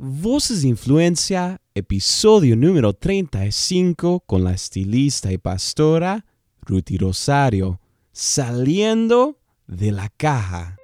Voces 0.00 0.62
de 0.62 0.68
Influencia, 0.68 1.60
episodio 1.74 2.54
número 2.54 2.92
35 2.92 4.20
con 4.20 4.44
la 4.44 4.52
estilista 4.52 5.32
y 5.32 5.38
pastora 5.38 6.24
Ruti 6.60 6.98
Rosario, 6.98 7.80
saliendo 8.12 9.40
de 9.66 9.90
la 9.90 10.08
caja. 10.08 10.76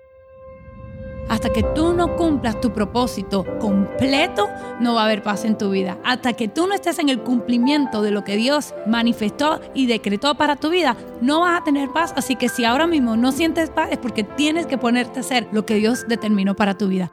Hasta 1.28 1.52
que 1.52 1.62
tú 1.62 1.92
no 1.92 2.16
cumplas 2.16 2.60
tu 2.60 2.72
propósito 2.72 3.46
completo, 3.60 4.48
no 4.80 4.94
va 4.94 5.02
a 5.02 5.04
haber 5.04 5.22
paz 5.22 5.44
en 5.44 5.56
tu 5.56 5.70
vida. 5.70 5.96
Hasta 6.02 6.32
que 6.32 6.48
tú 6.48 6.66
no 6.66 6.74
estés 6.74 6.98
en 6.98 7.08
el 7.08 7.20
cumplimiento 7.20 8.02
de 8.02 8.10
lo 8.10 8.24
que 8.24 8.34
Dios 8.34 8.74
manifestó 8.84 9.60
y 9.74 9.86
decretó 9.86 10.34
para 10.34 10.56
tu 10.56 10.70
vida, 10.70 10.96
no 11.22 11.38
vas 11.42 11.60
a 11.60 11.64
tener 11.64 11.88
paz. 11.92 12.12
Así 12.16 12.34
que 12.34 12.48
si 12.48 12.64
ahora 12.64 12.88
mismo 12.88 13.16
no 13.16 13.30
sientes 13.30 13.70
paz 13.70 13.90
es 13.92 13.98
porque 13.98 14.24
tienes 14.24 14.66
que 14.66 14.76
ponerte 14.76 15.20
a 15.20 15.22
hacer 15.22 15.46
lo 15.52 15.64
que 15.64 15.76
Dios 15.76 16.04
determinó 16.08 16.56
para 16.56 16.76
tu 16.76 16.88
vida. 16.88 17.12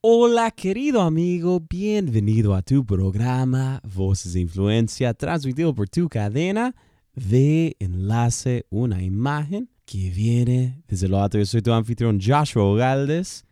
Hola 0.00 0.52
querido 0.52 1.02
amigo, 1.02 1.58
bienvenido 1.58 2.54
a 2.54 2.62
tu 2.62 2.86
programa 2.86 3.80
Voces 3.82 4.32
de 4.34 4.38
Influencia, 4.38 5.12
transmitido 5.12 5.74
por 5.74 5.88
tu 5.88 6.08
cadena 6.08 6.76
de 7.16 7.74
enlace, 7.80 8.64
una 8.70 9.02
imagen 9.02 9.68
que 9.84 10.10
viene 10.10 10.84
desde 10.86 11.08
lo 11.08 11.20
alto. 11.20 11.36
Yo 11.36 11.44
soy 11.46 11.62
tu 11.62 11.72
anfitrión 11.72 12.20
Joshua 12.24 12.62
Ogaldes. 12.62 13.44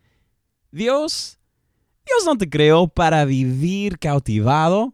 Dios, 0.71 1.37
Dios 2.05 2.25
no 2.25 2.37
te 2.37 2.49
creó 2.49 2.87
para 2.87 3.25
vivir 3.25 3.99
cautivado. 3.99 4.93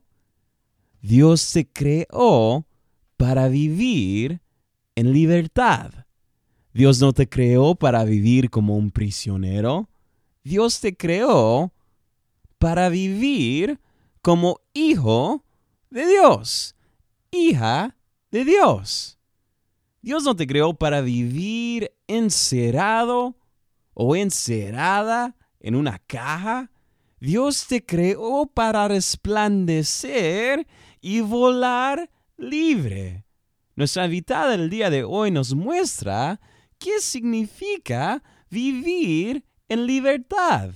Dios 1.04 1.52
te 1.52 1.68
creó 1.68 2.66
para 3.16 3.48
vivir 3.48 4.41
en 4.96 5.13
libertad. 5.13 5.91
Dios 6.74 6.99
no 6.99 7.13
te 7.13 7.30
creó 7.30 7.76
para 7.76 8.04
vivir 8.05 8.49
como 8.49 8.76
un 8.76 8.90
prisionero. 8.90 9.88
Dios 10.44 10.82
te 10.82 10.96
creó 10.96 11.74
para 12.58 12.90
vivir 12.90 13.80
como 14.22 14.60
hijo 14.74 15.44
de 15.90 16.06
Dios, 16.06 16.76
hija 17.32 17.96
de 18.32 18.44
Dios. 18.44 19.18
Dios 20.02 20.24
no 20.24 20.35
te 20.35 20.46
creó 20.46 20.74
para 20.74 21.00
vivir 21.00 21.94
encerrado 22.08 23.38
o 23.94 24.16
encerrada 24.18 25.38
en 25.62 25.76
una 25.76 26.00
caja. 26.00 26.72
Dios 27.20 27.68
te 27.68 27.85
creó 27.85 28.46
para 28.46 28.88
resplandecer 28.90 30.68
y 31.00 31.22
volar 31.22 32.10
libre. 32.35 33.26
Nuestra 33.76 34.05
invitada 34.05 34.50
del 34.52 34.70
día 34.70 34.90
de 34.90 35.05
hoy 35.05 35.32
nos 35.32 35.54
muestra 35.54 36.41
qué 36.78 37.00
significa 37.00 38.22
vivir 38.50 39.46
en 39.74 39.88
libertad. 39.88 40.71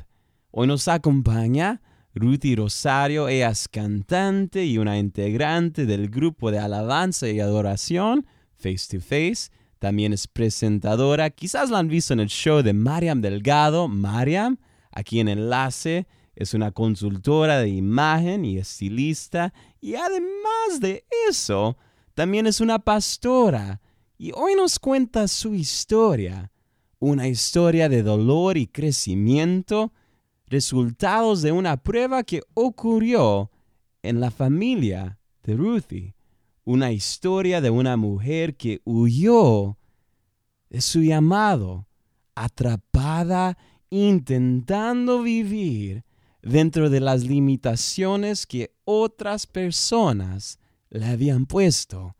Hoy 0.51 0.67
nos 0.67 0.87
acompaña 0.87 1.81
Ruthie 2.15 2.55
Rosario, 2.55 3.27
ella 3.27 3.51
es 3.51 3.67
cantante 3.67 4.65
y 4.65 4.79
una 4.79 4.97
integrante 4.97 5.85
del 5.85 6.09
grupo 6.09 6.49
de 6.49 6.57
alabanza 6.57 7.29
y 7.29 7.39
adoración 7.39 8.25
Face 8.57 8.87
to 8.89 8.99
Face. 8.99 9.51
También 9.77 10.13
es 10.13 10.27
presentadora, 10.27 11.29
quizás 11.29 11.69
la 11.69 11.77
han 11.77 11.87
visto 11.87 12.13
en 12.13 12.19
el 12.19 12.29
show 12.29 12.63
de 12.63 12.73
Mariam 12.73 13.21
Delgado. 13.21 13.87
Mariam, 13.87 14.57
aquí 14.91 15.19
en 15.19 15.27
Enlace, 15.27 16.07
es 16.35 16.55
una 16.55 16.71
consultora 16.71 17.59
de 17.59 17.69
imagen 17.69 18.45
y 18.45 18.57
estilista. 18.57 19.53
Y 19.79 19.93
además 19.93 20.79
de 20.79 21.05
eso, 21.29 21.77
también 22.15 22.47
es 22.47 22.61
una 22.61 22.79
pastora. 22.79 23.79
Y 24.17 24.31
hoy 24.33 24.55
nos 24.55 24.79
cuenta 24.79 25.27
su 25.27 25.53
historia 25.53 26.51
una 26.99 27.27
historia 27.27 27.89
de 27.89 28.03
dolor 28.03 28.57
y 28.57 28.67
crecimiento, 28.67 29.93
resultados 30.47 31.41
de 31.41 31.51
una 31.51 31.77
prueba 31.77 32.23
que 32.23 32.41
ocurrió 32.53 33.51
en 34.01 34.19
la 34.19 34.31
familia 34.31 35.19
de 35.43 35.55
Ruthie, 35.55 36.15
una 36.63 36.91
historia 36.91 37.61
de 37.61 37.69
una 37.69 37.97
mujer 37.97 38.55
que 38.55 38.81
huyó 38.83 39.77
de 40.69 40.81
su 40.81 41.01
llamado, 41.01 41.87
atrapada 42.35 43.57
intentando 43.89 45.23
vivir 45.23 46.03
dentro 46.41 46.89
de 46.89 46.99
las 46.99 47.23
limitaciones 47.23 48.45
que 48.45 48.73
otras 48.85 49.47
personas 49.47 50.59
le 50.89 51.05
habían 51.05 51.45
puesto, 51.45 52.15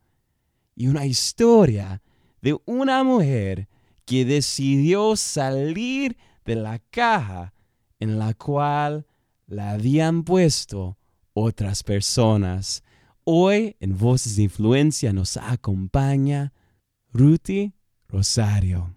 y 0.76 0.88
una 0.88 1.06
historia 1.06 2.02
de 2.42 2.58
una 2.66 3.04
mujer 3.04 3.68
que 4.08 4.24
decidió 4.24 5.18
salir 5.18 6.18
de 6.46 6.56
la 6.56 6.80
caja 6.80 7.54
en 8.00 8.18
la 8.18 8.34
cual 8.34 9.06
la 9.48 9.72
habían 9.72 10.24
puesto 10.24 10.98
otras 11.34 11.84
personas. 11.84 12.84
Hoy 13.26 13.76
en 13.82 13.98
Voces 13.98 14.38
de 14.38 14.44
Influencia 14.44 15.12
nos 15.12 15.36
acompaña 15.36 16.54
Ruti 17.12 17.74
Rosario. 18.08 18.97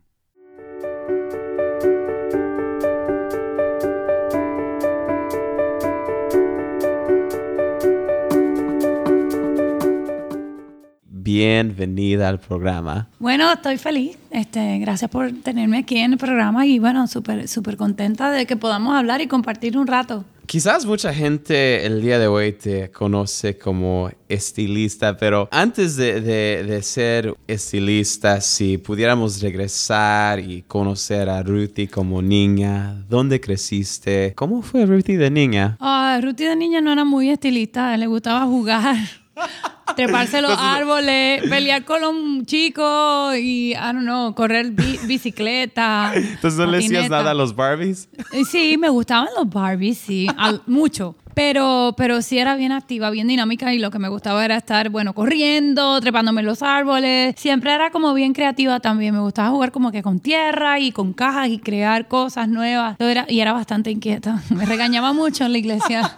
Bienvenida 11.23 12.29
al 12.29 12.41
programa. 12.41 13.09
Bueno, 13.19 13.53
estoy 13.53 13.79
feliz. 13.79 14.17
Este, 14.31 14.79
gracias 14.79 15.11
por 15.11 15.33
tenerme 15.43 15.79
aquí 15.79 15.99
en 15.99 16.13
el 16.13 16.19
programa 16.19 16.67
y 16.67 16.79
bueno, 16.79 17.07
súper 17.07 17.49
súper 17.49 17.77
contenta 17.77 18.31
de 18.31 18.47
que 18.47 18.57
podamos 18.57 18.95
hablar 18.95 19.21
y 19.21 19.27
compartir 19.27 19.77
un 19.77 19.87
rato. 19.87 20.25
Quizás 20.47 20.85
mucha 20.85 21.15
gente 21.15 21.87
el 21.87 22.03
día 22.03 22.19
de 22.19 22.27
hoy 22.27 22.51
te 22.51 22.91
conoce 22.91 23.57
como 23.57 24.11
estilista, 24.29 25.17
pero 25.17 25.49
antes 25.53 25.95
de, 25.95 26.21
de, 26.21 26.83
ser 26.83 27.37
estilista, 27.47 28.41
si 28.41 28.77
pudiéramos 28.77 29.41
regresar 29.41 30.41
y 30.41 30.63
conocer 30.63 31.29
a 31.29 31.45
Ruthie 31.45 31.87
como 31.87 32.21
niña, 32.21 33.05
¿dónde 33.09 33.41
creciste? 33.41 34.33
¿Cómo 34.35 34.61
fue 34.63 34.87
Ruthie 34.87 35.19
de 35.19 35.31
niña? 35.31 35.77
Ah, 35.79 36.19
Ruthie 36.21 36.49
de 36.49 36.57
niña 36.57 36.81
no 36.81 36.91
era 36.91 37.05
muy 37.05 37.31
estilista, 37.31 37.97
le 37.97 38.09
gustaba 38.09 38.45
jugar. 38.47 38.97
treparse 39.97 40.41
los 40.41 40.57
árboles, 40.57 41.43
pelear 41.49 41.85
con 41.85 42.01
los 42.01 42.47
chicos 42.47 43.37
y, 43.37 43.73
I 43.73 43.75
don't 43.75 44.03
know, 44.03 44.35
correr 44.35 44.71
bicicleta. 44.71 46.13
Entonces 46.15 46.59
no 46.59 46.67
le 46.67 46.79
decías 46.79 47.11
nada 47.11 47.33
a 47.33 47.35
los 47.35 47.55
Barbies. 47.55 48.09
Sí, 48.51 48.77
me 48.79 48.89
gustaban 48.89 49.29
los 49.37 49.49
Barbies, 49.49 49.99
sí, 49.99 50.27
mucho. 50.67 51.17
Pero, 51.35 51.95
pero 51.97 52.23
sí 52.23 52.39
era 52.39 52.57
bien 52.57 52.73
activa, 52.73 53.09
bien 53.11 53.29
dinámica 53.29 53.73
y 53.73 53.79
lo 53.79 53.91
que 53.91 53.99
me 53.99 54.09
gustaba 54.09 54.45
era 54.45 54.57
estar, 54.57 54.91
bueno, 54.91 55.15
corriendo, 55.15 56.01
trepándome 56.01 56.41
en 56.41 56.47
los 56.47 56.63
árboles. 56.63 57.35
Siempre 57.39 57.73
era 57.73 57.91
como 57.91 58.13
bien 58.15 58.33
creativa 58.33 58.81
también. 58.81 59.15
Me 59.15 59.21
gustaba 59.21 59.49
jugar 59.51 59.71
como 59.71 59.93
que 59.93 60.03
con 60.03 60.19
tierra 60.21 60.81
y 60.81 60.93
con 60.93 61.13
cajas 61.13 61.49
y 61.49 61.59
crear 61.59 62.09
cosas 62.09 62.49
nuevas. 62.49 62.97
Era, 62.99 63.27
y 63.29 63.41
era 63.41 63.53
bastante 63.53 63.91
inquieta. 63.91 64.43
Me 64.51 64.67
regañaba 64.67 65.13
mucho 65.13 65.45
en 65.45 65.53
la 65.53 65.59
iglesia. 65.59 66.17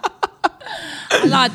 A 1.23 1.25
lot. 1.27 1.53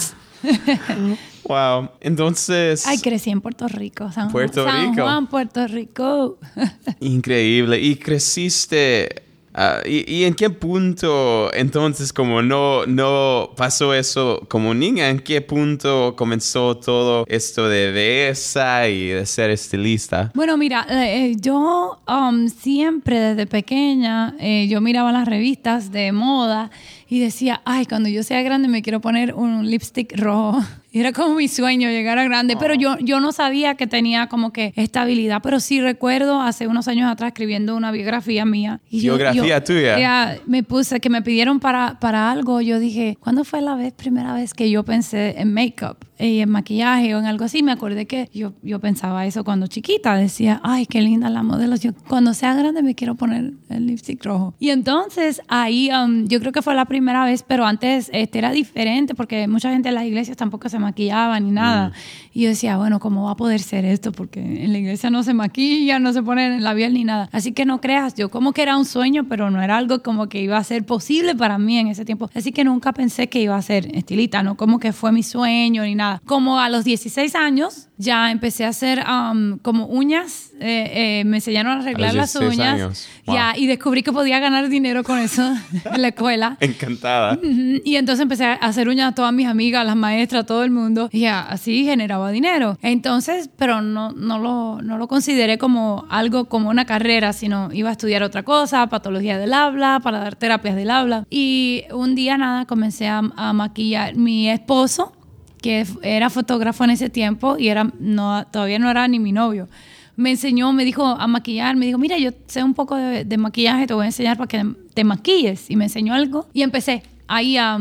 Wow. 1.48 1.90
Entonces. 2.00 2.86
Ay, 2.86 2.98
crecí 2.98 3.30
en 3.30 3.40
Puerto 3.40 3.66
Rico. 3.68 4.12
San 4.12 4.30
Puerto 4.30 4.64
San 4.64 4.90
Rico. 4.90 5.02
Juan, 5.02 5.26
Puerto 5.26 5.66
Rico. 5.66 6.38
Increíble. 7.00 7.80
Y 7.80 7.96
creciste. 7.96 9.28
Ah, 9.60 9.80
y, 9.84 10.22
en 10.22 10.34
qué 10.34 10.50
punto 10.50 11.52
entonces 11.52 12.12
como 12.12 12.42
no, 12.42 12.86
no 12.86 13.50
pasó 13.56 13.92
eso 13.92 14.46
como 14.48 14.72
niña? 14.72 15.08
¿En 15.08 15.18
qué 15.18 15.40
punto 15.40 16.14
comenzó 16.16 16.76
todo 16.76 17.24
esto 17.26 17.68
de 17.68 17.90
belleza 17.90 18.88
y 18.88 19.08
de 19.08 19.26
ser 19.26 19.50
estilista? 19.50 20.30
Bueno, 20.34 20.56
mira, 20.56 20.86
eh, 20.88 21.32
eh, 21.32 21.36
yo 21.40 21.98
um, 22.06 22.48
siempre 22.48 23.18
desde 23.18 23.46
pequeña, 23.48 24.36
eh, 24.38 24.68
yo 24.68 24.80
miraba 24.80 25.10
las 25.10 25.26
revistas 25.26 25.90
de 25.90 26.12
moda 26.12 26.70
y 27.08 27.20
decía, 27.20 27.62
ay, 27.64 27.86
cuando 27.86 28.08
yo 28.08 28.22
sea 28.22 28.42
grande 28.42 28.68
me 28.68 28.82
quiero 28.82 29.00
poner 29.00 29.34
un 29.34 29.68
lipstick 29.68 30.16
rojo. 30.18 30.62
era 30.92 31.12
como 31.12 31.34
mi 31.34 31.48
sueño 31.48 31.88
llegar 31.88 32.18
a 32.18 32.24
grande, 32.24 32.56
pero 32.56 32.74
yo, 32.74 32.98
yo 32.98 33.20
no 33.20 33.32
sabía 33.32 33.76
que 33.76 33.86
tenía 33.86 34.26
como 34.28 34.52
que 34.52 34.72
estabilidad, 34.76 35.40
pero 35.42 35.60
sí 35.60 35.80
recuerdo 35.80 36.40
hace 36.40 36.66
unos 36.66 36.88
años 36.88 37.10
atrás 37.10 37.28
escribiendo 37.28 37.76
una 37.76 37.90
biografía 37.92 38.44
mía. 38.44 38.80
Y 38.90 39.00
¿Biografía 39.00 39.62
tuya? 39.62 39.98
Ya 39.98 40.38
me 40.46 40.62
puse, 40.62 41.00
que 41.00 41.08
me 41.08 41.22
pidieron 41.22 41.60
para, 41.60 41.98
para 42.00 42.30
algo, 42.30 42.60
yo 42.60 42.78
dije, 42.78 43.16
¿cuándo 43.20 43.44
fue 43.44 43.60
la 43.62 43.74
vez, 43.74 43.92
primera 43.92 44.34
vez 44.34 44.54
que 44.54 44.70
yo 44.70 44.84
pensé 44.84 45.34
en 45.38 45.52
make-up? 45.52 46.07
Eh, 46.18 46.40
en 46.40 46.50
maquillaje 46.50 47.14
o 47.14 47.18
en 47.18 47.26
algo 47.26 47.44
así, 47.44 47.62
me 47.62 47.72
acordé 47.72 48.06
que 48.06 48.28
yo, 48.34 48.52
yo 48.62 48.80
pensaba 48.80 49.24
eso 49.26 49.44
cuando 49.44 49.66
chiquita. 49.68 50.16
Decía, 50.16 50.60
ay, 50.64 50.86
qué 50.86 51.00
linda 51.00 51.30
la 51.30 51.42
modelo. 51.42 51.76
Yo, 51.76 51.92
cuando 52.08 52.34
sea 52.34 52.54
grande 52.54 52.82
me 52.82 52.94
quiero 52.94 53.14
poner 53.14 53.52
el 53.68 53.86
lipstick 53.86 54.24
rojo. 54.24 54.54
Y 54.58 54.70
entonces 54.70 55.40
ahí 55.48 55.90
um, 55.90 56.26
yo 56.26 56.40
creo 56.40 56.52
que 56.52 56.62
fue 56.62 56.74
la 56.74 56.86
primera 56.86 57.24
vez, 57.24 57.44
pero 57.46 57.64
antes 57.64 58.10
este, 58.12 58.38
era 58.38 58.50
diferente 58.50 59.14
porque 59.14 59.46
mucha 59.46 59.70
gente 59.70 59.88
en 59.90 59.94
las 59.94 60.04
iglesias 60.04 60.36
tampoco 60.36 60.68
se 60.68 60.78
maquillaba 60.78 61.38
ni 61.38 61.50
nada. 61.50 61.88
Mm. 61.88 61.92
Y 62.34 62.42
yo 62.42 62.48
decía, 62.50 62.76
bueno, 62.76 63.00
¿cómo 63.00 63.24
va 63.24 63.32
a 63.32 63.36
poder 63.36 63.60
ser 63.60 63.84
esto? 63.84 64.12
Porque 64.12 64.40
en 64.40 64.72
la 64.72 64.78
iglesia 64.78 65.10
no 65.10 65.22
se 65.22 65.34
maquilla, 65.34 65.98
no 65.98 66.12
se 66.12 66.22
pone 66.22 66.56
en 66.56 66.64
labial 66.64 66.94
ni 66.94 67.04
nada. 67.04 67.28
Así 67.32 67.52
que 67.52 67.64
no 67.64 67.80
creas, 67.80 68.14
yo 68.14 68.28
como 68.28 68.52
que 68.52 68.62
era 68.62 68.76
un 68.76 68.84
sueño, 68.84 69.26
pero 69.28 69.50
no 69.50 69.62
era 69.62 69.76
algo 69.76 70.02
como 70.02 70.28
que 70.28 70.40
iba 70.42 70.56
a 70.56 70.64
ser 70.64 70.84
posible 70.84 71.34
para 71.34 71.58
mí 71.58 71.78
en 71.78 71.88
ese 71.88 72.04
tiempo. 72.04 72.28
Así 72.34 72.52
que 72.52 72.64
nunca 72.64 72.92
pensé 72.92 73.28
que 73.28 73.40
iba 73.40 73.56
a 73.56 73.62
ser 73.62 73.94
estilita, 73.96 74.42
no 74.42 74.56
como 74.56 74.78
que 74.78 74.92
fue 74.92 75.12
mi 75.12 75.22
sueño 75.22 75.84
ni 75.84 75.94
nada. 75.94 76.07
Como 76.24 76.58
a 76.60 76.68
los 76.68 76.84
16 76.84 77.34
años 77.34 77.88
ya 77.98 78.30
empecé 78.30 78.64
a 78.64 78.68
hacer 78.68 79.04
um, 79.06 79.58
como 79.58 79.86
uñas, 79.86 80.52
eh, 80.60 81.20
eh, 81.20 81.24
me 81.24 81.38
enseñaron 81.38 81.78
a 81.78 81.80
arreglar 81.80 82.14
las 82.14 82.34
uñas. 82.36 83.08
Ya, 83.26 83.54
y 83.56 83.66
descubrí 83.66 84.02
que 84.02 84.12
podía 84.12 84.38
ganar 84.38 84.68
dinero 84.68 85.02
con 85.02 85.18
eso 85.18 85.42
en 85.84 86.02
la 86.02 86.08
escuela. 86.08 86.56
Encantada. 86.60 87.38
Y 87.42 87.96
entonces 87.96 88.22
empecé 88.22 88.44
a 88.44 88.54
hacer 88.54 88.88
uñas 88.88 89.12
a 89.12 89.14
todas 89.14 89.32
mis 89.32 89.48
amigas, 89.48 89.82
a 89.82 89.84
las 89.84 89.96
maestras, 89.96 90.44
a 90.44 90.46
todo 90.46 90.62
el 90.62 90.70
mundo. 90.70 91.08
Y 91.12 91.20
ya, 91.20 91.40
así 91.40 91.84
generaba 91.84 92.30
dinero. 92.30 92.78
Entonces, 92.82 93.50
pero 93.56 93.82
no, 93.82 94.12
no, 94.12 94.38
lo, 94.38 94.80
no 94.80 94.96
lo 94.96 95.08
consideré 95.08 95.58
como 95.58 96.06
algo 96.08 96.44
como 96.48 96.70
una 96.70 96.84
carrera, 96.84 97.32
sino 97.32 97.70
iba 97.72 97.88
a 97.88 97.92
estudiar 97.92 98.22
otra 98.22 98.44
cosa, 98.44 98.86
patología 98.86 99.38
del 99.38 99.52
habla, 99.52 100.00
para 100.02 100.20
dar 100.20 100.36
terapias 100.36 100.76
del 100.76 100.90
habla. 100.90 101.26
Y 101.30 101.84
un 101.92 102.14
día 102.14 102.38
nada, 102.38 102.64
comencé 102.66 103.08
a, 103.08 103.22
a 103.36 103.52
maquillar. 103.52 104.14
Mi 104.14 104.48
esposo 104.48 105.12
que 105.60 105.86
era 106.02 106.30
fotógrafo 106.30 106.84
en 106.84 106.90
ese 106.90 107.10
tiempo 107.10 107.56
y 107.58 107.68
era, 107.68 107.92
no, 107.98 108.46
todavía 108.46 108.78
no 108.78 108.90
era 108.90 109.06
ni 109.08 109.18
mi 109.18 109.32
novio. 109.32 109.68
Me 110.16 110.30
enseñó, 110.30 110.72
me 110.72 110.84
dijo 110.84 111.04
a 111.06 111.26
maquillar, 111.26 111.76
me 111.76 111.86
dijo, 111.86 111.98
mira, 111.98 112.18
yo 112.18 112.30
sé 112.46 112.64
un 112.64 112.74
poco 112.74 112.96
de, 112.96 113.38
maquillaje, 113.38 113.86
te 113.86 113.94
voy 113.94 114.04
a 114.04 114.06
enseñar 114.06 114.36
para 114.36 114.48
que 114.48 114.64
te 114.94 115.04
maquilles. 115.04 115.70
Y 115.70 115.76
me 115.76 115.84
enseñó 115.84 116.14
algo 116.14 116.48
y 116.52 116.62
empecé 116.62 117.02
ahí 117.28 117.56
a, 117.56 117.78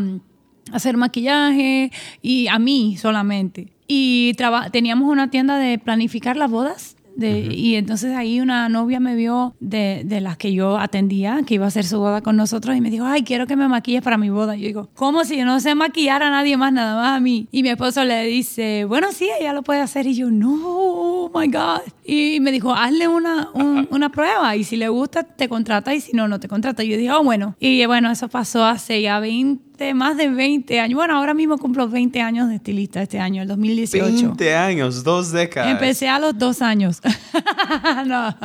hacer 0.72 0.98
maquillaje 0.98 1.92
y 2.22 2.48
a 2.48 2.60
mí 2.60 2.98
solamente. 2.98 3.74
Y 3.88 4.34
teníamos 4.72 5.10
una 5.10 5.30
tienda 5.30 5.58
de 5.58 5.80
planificar 5.80 6.36
las 6.36 6.52
bodas 6.52 6.97
y 7.20 7.76
entonces 7.76 8.16
ahí 8.16 8.40
una 8.40 8.70
novia 8.70 9.00
me 9.00 9.16
vio 9.16 9.56
de, 9.60 10.04
de, 10.06 10.22
las 10.22 10.38
que 10.38 10.54
yo 10.54 10.78
atendía, 10.78 11.42
que 11.46 11.56
iba 11.56 11.66
a 11.66 11.70
hacer 11.70 11.86
su 11.86 12.00
boda 12.00 12.22
con 12.22 12.36
nosotros, 12.36 12.76
y 12.76 12.82
me 12.82 12.90
dijo, 12.90 13.06
ay, 13.06 13.24
quiero 13.24 13.48
que 13.48 13.56
me 13.56 13.68
maquilles 13.68 14.02
para 14.02 14.18
mi 14.18 14.30
boda. 14.30 14.56
Y 14.56 14.62
yo 14.62 14.68
digo, 14.68 14.90
¿cómo 14.96 15.24
si 15.24 15.38
yo 15.38 15.46
no 15.46 15.60
sé 15.60 15.76
maquillar 15.76 16.24
a 16.24 16.30
nadie 16.30 16.58
más, 16.58 16.72
nada 16.72 16.96
más 16.96 17.18
a 17.18 17.20
mí? 17.20 17.48
Y 17.52 17.64
mi 17.64 17.70
esposo 17.70 18.04
le 18.04 18.26
dice, 18.26 18.86
bueno, 18.86 19.12
sí, 19.12 19.30
ella 19.40 19.54
lo 19.54 19.64
puede 19.64 19.82
hacer. 19.82 20.06
Y 20.08 20.16
yo, 20.16 20.30
no, 20.30 20.60
oh 20.64 21.32
my 21.34 21.48
God. 21.48 21.82
Y 22.06 22.40
me 22.40 22.52
dijo, 22.52 22.74
hazle 22.74 23.08
una, 23.08 23.50
una 23.90 24.10
prueba, 24.10 24.56
y 24.56 24.64
si 24.64 24.76
le 24.76 24.90
gusta, 24.90 25.24
te 25.24 25.50
contrata, 25.50 25.94
y 25.94 26.02
si 26.02 26.14
no, 26.14 26.28
no 26.28 26.40
te 26.40 26.48
contrata. 26.48 26.84
Y 26.84 26.90
yo 26.90 26.98
dije, 26.98 27.12
oh, 27.12 27.24
bueno. 27.24 27.56
Y 27.60 27.86
bueno, 27.86 28.12
eso 28.12 28.28
pasó 28.28 28.66
hace 28.66 29.02
ya 29.02 29.20
20 29.20 29.67
más 29.94 30.18
de 30.18 30.30
20 30.30 30.80
años. 30.80 30.96
Bueno, 30.96 31.18
ahora 31.18 31.34
mismo 31.34 31.58
cumplo 31.58 31.88
20 31.88 32.22
años 32.22 32.50
de 32.50 32.56
estilista 32.56 33.02
este 33.02 33.20
año, 33.20 33.42
el 33.42 33.48
2018. 33.48 34.28
20 34.28 34.56
años, 34.56 35.04
dos 35.04 35.32
décadas. 35.32 35.72
Empecé 35.72 36.10
a 36.10 36.20
los 36.20 36.38
dos 36.38 36.62
años. 36.62 37.02
no, 38.06 38.36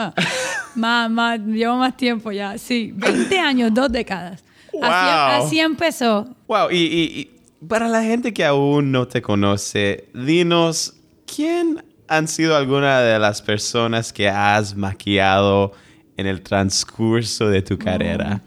más, 0.75 1.11
más, 1.11 1.40
llevo 1.40 1.76
más 1.76 1.96
tiempo 1.96 2.32
ya. 2.32 2.58
Sí, 2.58 2.93
20 2.94 3.38
años, 3.38 3.73
dos 3.73 3.90
décadas. 3.90 4.44
Así, 4.81 5.58
empezó. 5.58 6.29
Wow, 6.49 6.70
y, 6.70 6.76
y 6.76 7.31
para 7.67 7.88
la 7.88 8.02
gente 8.02 8.32
que 8.32 8.44
aún 8.44 8.93
no 8.93 9.06
te 9.06 9.23
conoce, 9.23 10.08
dinos, 10.14 10.94
¿quién 11.26 11.84
han 12.08 12.29
sido 12.29 12.56
algunas 12.56 13.02
de 13.02 13.19
las 13.19 13.40
personas 13.40 14.12
que 14.12 14.29
has 14.29 14.76
maquillado 14.76 15.73
en 16.17 16.26
el 16.26 16.43
transcurso 16.43 17.49
de 17.49 17.62
tu 17.62 17.79
carrera? 17.79 18.43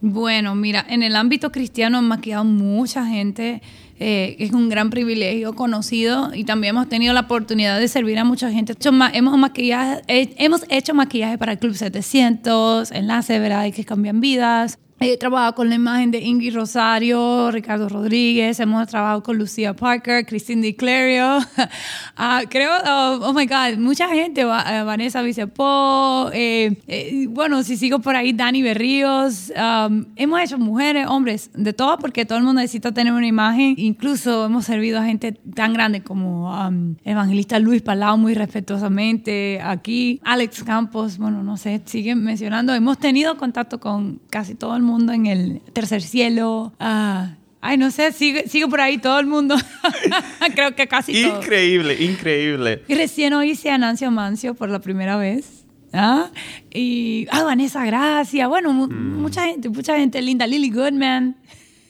Bueno, 0.00 0.54
mira, 0.54 0.84
en 0.88 1.02
el 1.02 1.16
ámbito 1.16 1.50
cristiano 1.50 1.98
hemos 1.98 2.08
maquillado 2.08 2.44
mucha 2.44 3.04
gente. 3.06 3.62
Eh, 4.00 4.36
es 4.38 4.52
un 4.52 4.68
gran 4.68 4.90
privilegio 4.90 5.54
conocido 5.54 6.32
y 6.32 6.44
también 6.44 6.76
hemos 6.76 6.88
tenido 6.88 7.12
la 7.12 7.20
oportunidad 7.22 7.80
de 7.80 7.88
servir 7.88 8.18
a 8.18 8.24
mucha 8.24 8.50
gente. 8.52 8.74
Hemos, 9.12 9.38
maquillaje, 9.38 10.02
hemos 10.06 10.64
hecho 10.68 10.94
maquillaje 10.94 11.36
para 11.36 11.52
el 11.52 11.58
Club 11.58 11.74
700, 11.74 12.92
Enlace, 12.92 13.40
¿verdad? 13.40 13.72
que 13.72 13.84
cambian 13.84 14.20
vidas. 14.20 14.78
He 15.00 15.16
trabajado 15.16 15.54
con 15.54 15.68
la 15.68 15.76
imagen 15.76 16.10
de 16.10 16.18
Ingrid 16.18 16.56
Rosario, 16.56 17.52
Ricardo 17.52 17.88
Rodríguez, 17.88 18.58
hemos 18.58 18.88
trabajado 18.88 19.22
con 19.22 19.38
Lucía 19.38 19.72
Parker, 19.72 20.26
Christine 20.26 20.60
DiClario. 20.60 21.38
uh, 21.38 22.44
creo, 22.50 22.72
oh, 22.84 23.20
oh, 23.22 23.32
my 23.32 23.46
God, 23.46 23.78
mucha 23.78 24.08
gente, 24.08 24.40
eh, 24.40 24.44
Vanessa 24.82 25.22
Vicepo, 25.22 26.30
eh, 26.32 26.82
eh, 26.88 27.26
bueno, 27.30 27.62
si 27.62 27.76
sigo 27.76 28.00
por 28.00 28.16
ahí, 28.16 28.32
Dani 28.32 28.60
Berríos. 28.60 29.52
Um, 29.56 30.06
hemos 30.16 30.40
hecho 30.40 30.58
mujeres, 30.58 31.06
hombres, 31.06 31.52
de 31.54 31.72
todo, 31.72 31.96
porque 31.98 32.26
todo 32.26 32.38
el 32.38 32.44
mundo 32.44 32.60
necesita 32.60 32.90
tener 32.90 33.12
una 33.12 33.26
imagen. 33.28 33.76
Incluso 33.78 34.46
hemos 34.46 34.64
servido 34.64 34.98
a 34.98 35.04
gente 35.04 35.30
tan 35.54 35.74
grande 35.74 36.02
como 36.02 36.50
um, 36.50 36.96
Evangelista 37.04 37.60
Luis 37.60 37.82
Palau, 37.82 38.18
muy 38.18 38.34
respetuosamente, 38.34 39.60
aquí, 39.62 40.20
Alex 40.24 40.64
Campos, 40.64 41.18
bueno, 41.18 41.44
no 41.44 41.56
sé, 41.56 41.82
siguen 41.84 42.24
mencionando. 42.24 42.74
Hemos 42.74 42.98
tenido 42.98 43.36
contacto 43.36 43.78
con 43.78 44.20
casi 44.28 44.56
todo 44.56 44.74
el 44.74 44.82
mundo 44.82 44.87
mundo 44.88 45.12
en 45.12 45.26
el 45.26 45.60
tercer 45.72 46.02
cielo. 46.02 46.72
Ah, 46.80 47.36
ay, 47.60 47.76
no 47.76 47.90
sé, 47.90 48.12
sigue, 48.12 48.68
por 48.68 48.80
ahí 48.80 48.98
todo 48.98 49.20
el 49.20 49.26
mundo. 49.26 49.56
Creo 50.54 50.74
que 50.74 50.86
casi 50.86 51.22
todo. 51.22 51.40
Increíble, 51.40 52.02
increíble. 52.02 52.82
Y 52.88 52.94
recién 52.94 53.32
oí 53.34 53.58
a 53.68 53.78
Nancy 53.78 54.08
Mancio 54.08 54.54
por 54.54 54.68
la 54.68 54.80
primera 54.80 55.16
vez. 55.16 55.64
¿Ah? 55.92 56.30
Y, 56.72 57.26
ah, 57.30 57.44
Vanessa 57.44 57.84
Gracia, 57.84 58.46
bueno, 58.46 58.72
mm. 58.72 59.20
mucha 59.20 59.46
gente, 59.46 59.68
mucha 59.70 59.96
gente 59.96 60.20
linda, 60.20 60.46
Lily 60.46 60.70
Goodman. 60.70 61.36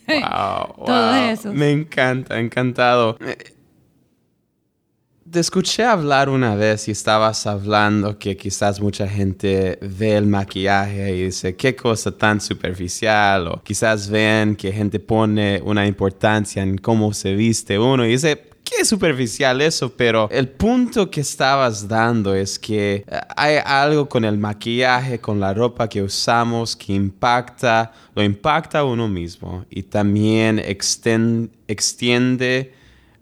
Wow, 0.09 0.87
todo 0.87 1.13
eso. 1.13 1.53
Me 1.53 1.69
encanta, 1.69 2.39
encantado. 2.39 3.19
Te 5.31 5.39
escuché 5.39 5.83
hablar 5.83 6.27
una 6.27 6.55
vez 6.55 6.87
y 6.87 6.91
estabas 6.91 7.45
hablando 7.45 8.17
que 8.17 8.35
quizás 8.35 8.81
mucha 8.81 9.07
gente 9.07 9.77
ve 9.79 10.17
el 10.17 10.25
maquillaje 10.25 11.15
y 11.15 11.25
dice 11.25 11.55
qué 11.55 11.75
cosa 11.75 12.11
tan 12.11 12.41
superficial 12.41 13.47
o 13.49 13.61
quizás 13.61 14.09
ven 14.09 14.55
que 14.55 14.71
gente 14.71 14.99
pone 14.99 15.61
una 15.63 15.85
importancia 15.85 16.63
en 16.63 16.79
cómo 16.79 17.13
se 17.13 17.35
viste 17.35 17.77
uno 17.77 18.07
y 18.07 18.11
dice 18.11 18.43
qué 18.63 18.83
superficial 18.83 19.61
eso, 19.61 19.93
pero 19.95 20.29
el 20.31 20.47
punto 20.47 21.11
que 21.11 21.21
estabas 21.21 21.87
dando 21.87 22.33
es 22.33 22.57
que 22.57 23.05
eh, 23.07 23.19
hay 23.35 23.57
algo 23.63 24.09
con 24.09 24.25
el 24.25 24.39
maquillaje, 24.39 25.19
con 25.19 25.39
la 25.39 25.53
ropa 25.53 25.87
que 25.87 26.01
usamos 26.01 26.75
que 26.75 26.93
impacta, 26.93 27.91
lo 28.15 28.23
impacta 28.23 28.79
a 28.79 28.83
uno 28.83 29.07
mismo 29.07 29.63
y 29.69 29.83
también 29.83 30.59
extiende 31.67 32.78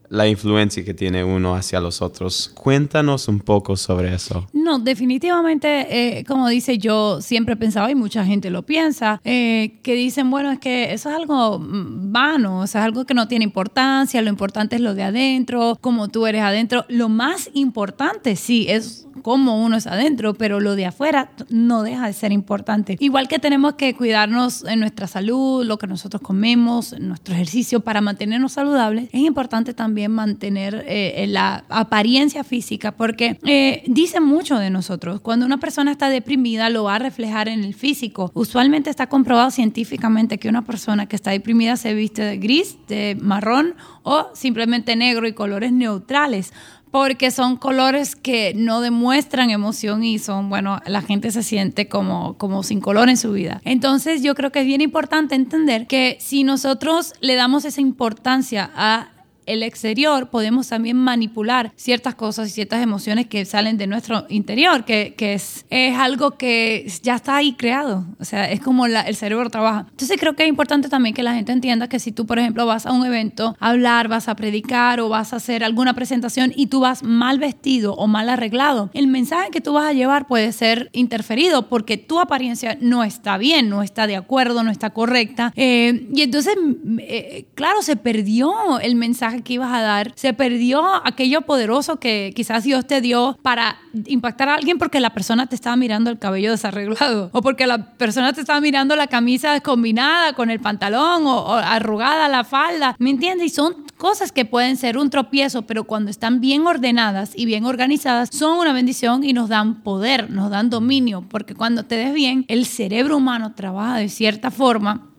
la 0.10 0.28
influencia 0.28 0.84
que 0.84 0.94
tiene 0.94 1.24
uno 1.24 1.56
hacia 1.56 1.80
los 1.80 2.02
otros. 2.02 2.52
Cuéntanos 2.56 3.28
un 3.28 3.40
poco 3.40 3.76
sobre 3.76 4.14
eso. 4.14 4.48
No, 4.54 4.80
definitivamente, 4.80 6.20
eh, 6.20 6.24
como 6.26 6.48
dice 6.48 6.78
yo, 6.78 7.22
siempre 7.22 7.54
he 7.54 7.58
pensado, 7.58 7.90
y 7.90 7.96
mucha 7.96 8.26
gente 8.26 8.50
lo 8.50 8.64
piensa, 8.64 9.22
eh, 9.24 9.80
que 9.84 9.96
dicen, 9.96 10.30
bueno, 10.30 10.52
es 10.52 10.60
que 10.60 10.94
eso 10.94 11.10
es 11.10 11.16
algo 11.16 11.60
vano, 11.62 12.60
o 12.60 12.68
sea, 12.68 12.82
es 12.82 12.86
algo 12.86 13.06
que 13.06 13.14
no 13.14 13.28
tiene 13.28 13.46
importancia, 13.46 14.22
lo 14.22 14.30
importante 14.30 14.76
es 14.76 14.82
lo 14.82 14.94
de 14.94 15.04
adentro, 15.04 15.78
como 15.82 16.08
tú 16.08 16.26
eres 16.26 16.42
adentro. 16.42 16.86
Lo 16.88 17.10
más 17.10 17.50
importante, 17.54 18.36
sí, 18.36 18.68
es 18.70 19.08
cómo 19.24 19.64
uno 19.64 19.78
es 19.78 19.88
adentro, 19.88 20.36
pero 20.36 20.60
lo 20.60 20.76
de 20.76 20.86
afuera 20.86 21.32
no 21.50 21.84
deja 21.84 22.08
de 22.08 22.14
ser 22.14 22.32
importante. 22.32 22.98
Igual 23.00 23.28
que 23.28 23.40
tenemos 23.40 23.74
que 23.74 23.94
cuidarnos 23.94 24.64
en 24.66 24.80
nuestra 24.80 25.08
salud, 25.08 25.66
lo 25.66 25.78
que 25.78 25.88
nosotros 25.88 26.22
comemos, 26.22 26.98
nuestro 27.00 27.34
ejercicio 27.34 27.80
para 27.82 28.02
mantenernos 28.02 28.54
saludables, 28.54 29.10
es 29.12 29.22
importante 29.22 29.74
también 29.74 29.97
mantener 30.08 30.86
eh, 30.88 31.26
la 31.28 31.64
apariencia 31.70 32.44
física 32.44 32.92
porque 32.92 33.40
eh, 33.46 33.84
dice 33.88 34.20
mucho 34.20 34.60
de 34.60 34.70
nosotros. 34.70 35.22
Cuando 35.22 35.46
una 35.46 35.58
persona 35.58 35.92
está 35.92 36.10
deprimida 36.10 36.70
lo 36.70 36.84
va 36.84 36.96
a 36.96 37.00
reflejar 37.00 37.50
en 37.50 37.64
el 37.64 37.74
físico. 37.74 38.32
Usualmente 38.36 38.90
está 38.90 39.08
comprobado 39.08 39.50
científicamente 39.50 40.38
que 40.38 40.50
una 40.50 40.64
persona 40.64 41.08
que 41.08 41.16
está 41.16 41.32
deprimida 41.32 41.76
se 41.78 41.94
viste 41.94 42.22
de 42.22 42.38
gris, 42.38 42.78
de 42.88 43.18
marrón 43.20 43.76
o 44.04 44.28
simplemente 44.34 44.96
negro 44.96 45.28
y 45.28 45.34
colores 45.34 45.72
neutrales 45.72 46.54
porque 46.92 47.32
son 47.32 47.58
colores 47.58 48.16
que 48.16 48.54
no 48.56 48.82
demuestran 48.82 49.50
emoción 49.50 50.04
y 50.04 50.20
son, 50.20 50.50
bueno, 50.50 50.80
la 50.86 51.02
gente 51.02 51.32
se 51.32 51.44
siente 51.44 51.88
como, 51.88 52.38
como 52.38 52.64
sin 52.64 52.80
color 52.80 53.10
en 53.10 53.18
su 53.18 53.34
vida. 53.34 53.62
Entonces 53.66 54.24
yo 54.24 54.36
creo 54.36 54.52
que 54.52 54.62
es 54.62 54.66
bien 54.66 54.82
importante 54.82 55.36
entender 55.36 55.88
que 55.88 56.18
si 56.20 56.44
nosotros 56.44 57.14
le 57.20 57.36
damos 57.36 57.66
esa 57.66 57.82
importancia 57.82 58.72
a 58.76 59.10
el 59.48 59.64
exterior, 59.64 60.30
podemos 60.30 60.68
también 60.68 60.98
manipular 60.98 61.72
ciertas 61.76 62.16
cosas 62.16 62.50
y 62.50 62.52
ciertas 62.52 62.84
emociones 62.84 63.28
que 63.28 63.46
salen 63.46 63.78
de 63.78 63.88
nuestro 63.88 64.26
interior, 64.30 64.86
que, 64.86 65.16
es, 65.18 65.66
es 65.70 65.98
algo 65.98 66.32
que 66.32 66.92
ya 67.02 67.16
está 67.16 67.38
ahí 67.38 67.54
creado. 67.54 68.06
O 68.20 68.26
sea, 68.26 68.52
es 68.52 68.60
como 68.60 68.86
el 68.86 69.16
cerebro 69.16 69.50
trabaja. 69.50 69.88
Entonces 69.90 70.18
creo 70.20 70.36
que 70.36 70.44
es 70.44 70.50
importante 70.50 70.90
también 70.90 71.16
que 71.16 71.24
la 71.24 71.34
gente 71.34 71.52
entienda 71.52 71.88
que 71.88 72.00
si 72.00 72.12
tú, 72.12 72.26
por 72.26 72.40
ejemplo, 72.40 72.66
vas 72.66 72.86
a 72.86 72.92
un 72.92 73.06
evento 73.06 73.56
a 73.60 73.70
hablar, 73.70 74.08
vas 74.08 74.28
a 74.28 74.36
predicar 74.36 75.00
o 75.00 75.10
vas 75.10 75.34
a 75.34 75.38
hacer 75.38 75.64
alguna 75.64 75.94
presentación 75.94 76.54
y 76.56 76.68
tú 76.68 76.82
vas 76.82 77.04
mal 77.04 77.40
vestido 77.40 77.94
o 77.94 78.08
mal 78.08 78.30
arreglado, 78.30 78.90
el 78.94 79.08
mensaje 79.08 79.50
que 79.52 79.62
tú 79.62 79.74
vas 79.74 79.90
a 79.90 79.94
llevar 79.94 80.28
puede 80.28 80.52
ser 80.52 80.90
interferido 80.94 81.70
porque 81.70 81.98
tu 81.98 82.20
apariencia 82.20 82.78
no 82.82 83.04
está 83.04 83.38
bien, 83.38 83.70
no 83.70 83.84
está 83.84 84.08
de 84.08 84.16
acuerdo, 84.16 84.64
no 84.64 84.72
está 84.72 84.90
correcta. 84.90 85.54
Eh, 85.56 86.08
y 86.14 86.22
entonces, 86.22 86.56
eh, 87.00 87.46
claro, 87.56 87.82
se 87.82 87.96
perdió 87.96 88.80
el 88.80 88.96
mensaje 88.96 89.37
que 89.44 89.54
ibas 89.54 89.74
a 89.74 89.82
dar, 89.82 90.12
se 90.16 90.34
perdió 90.34 90.84
aquello 91.06 91.42
poderoso 91.42 92.00
que 92.00 92.34
quizás 92.36 92.64
Dios 92.64 92.86
te 92.88 93.02
dio 93.02 93.38
para 93.42 93.78
impactar 94.06 94.50
a 94.50 94.56
alguien 94.56 94.78
porque 94.78 95.00
la 95.00 95.12
persona 95.12 95.48
te 95.48 95.56
estaba 95.56 95.76
mirando 95.76 96.10
el 96.10 96.20
cabello 96.20 96.52
desarreglado 96.52 97.30
o 97.34 97.42
porque 97.42 97.68
la 97.68 97.94
persona 97.94 98.34
te 98.34 98.42
estaba 98.42 98.62
mirando 98.62 98.96
la 98.96 99.08
camisa 99.08 99.60
combinada 99.62 100.34
con 100.34 100.50
el 100.50 100.60
pantalón 100.60 101.26
o, 101.26 101.54
arrugada 101.54 102.28
la 102.28 102.44
falda, 102.44 102.96
¿me 103.00 103.10
entiendes? 103.10 103.48
Y 103.48 103.50
son 103.50 103.86
cosas 103.98 104.32
que 104.32 104.46
pueden 104.46 104.78
ser 104.78 104.98
un 104.98 105.10
tropiezo, 105.10 105.64
pero 105.64 105.86
cuando 105.86 106.12
están 106.12 106.40
bien 106.40 106.66
ordenadas 106.66 107.32
y 107.36 107.46
bien 107.46 107.66
organizadas, 107.66 108.30
son 108.32 108.60
una 108.60 108.74
bendición 108.74 109.24
y 109.24 109.34
nos 109.34 109.50
dan 109.50 109.82
poder, 109.84 110.30
nos 110.30 110.50
dan 110.50 110.70
dominio, 110.70 111.26
porque 111.28 111.56
cuando 111.56 111.84
te 111.84 111.96
des 111.96 112.14
bien, 112.14 112.46
el 112.48 112.66
cerebro 112.66 113.18
humano 113.18 113.54
trabaja 113.54 113.98
de 113.98 114.10
cierta 114.10 114.52
forma 114.52 115.10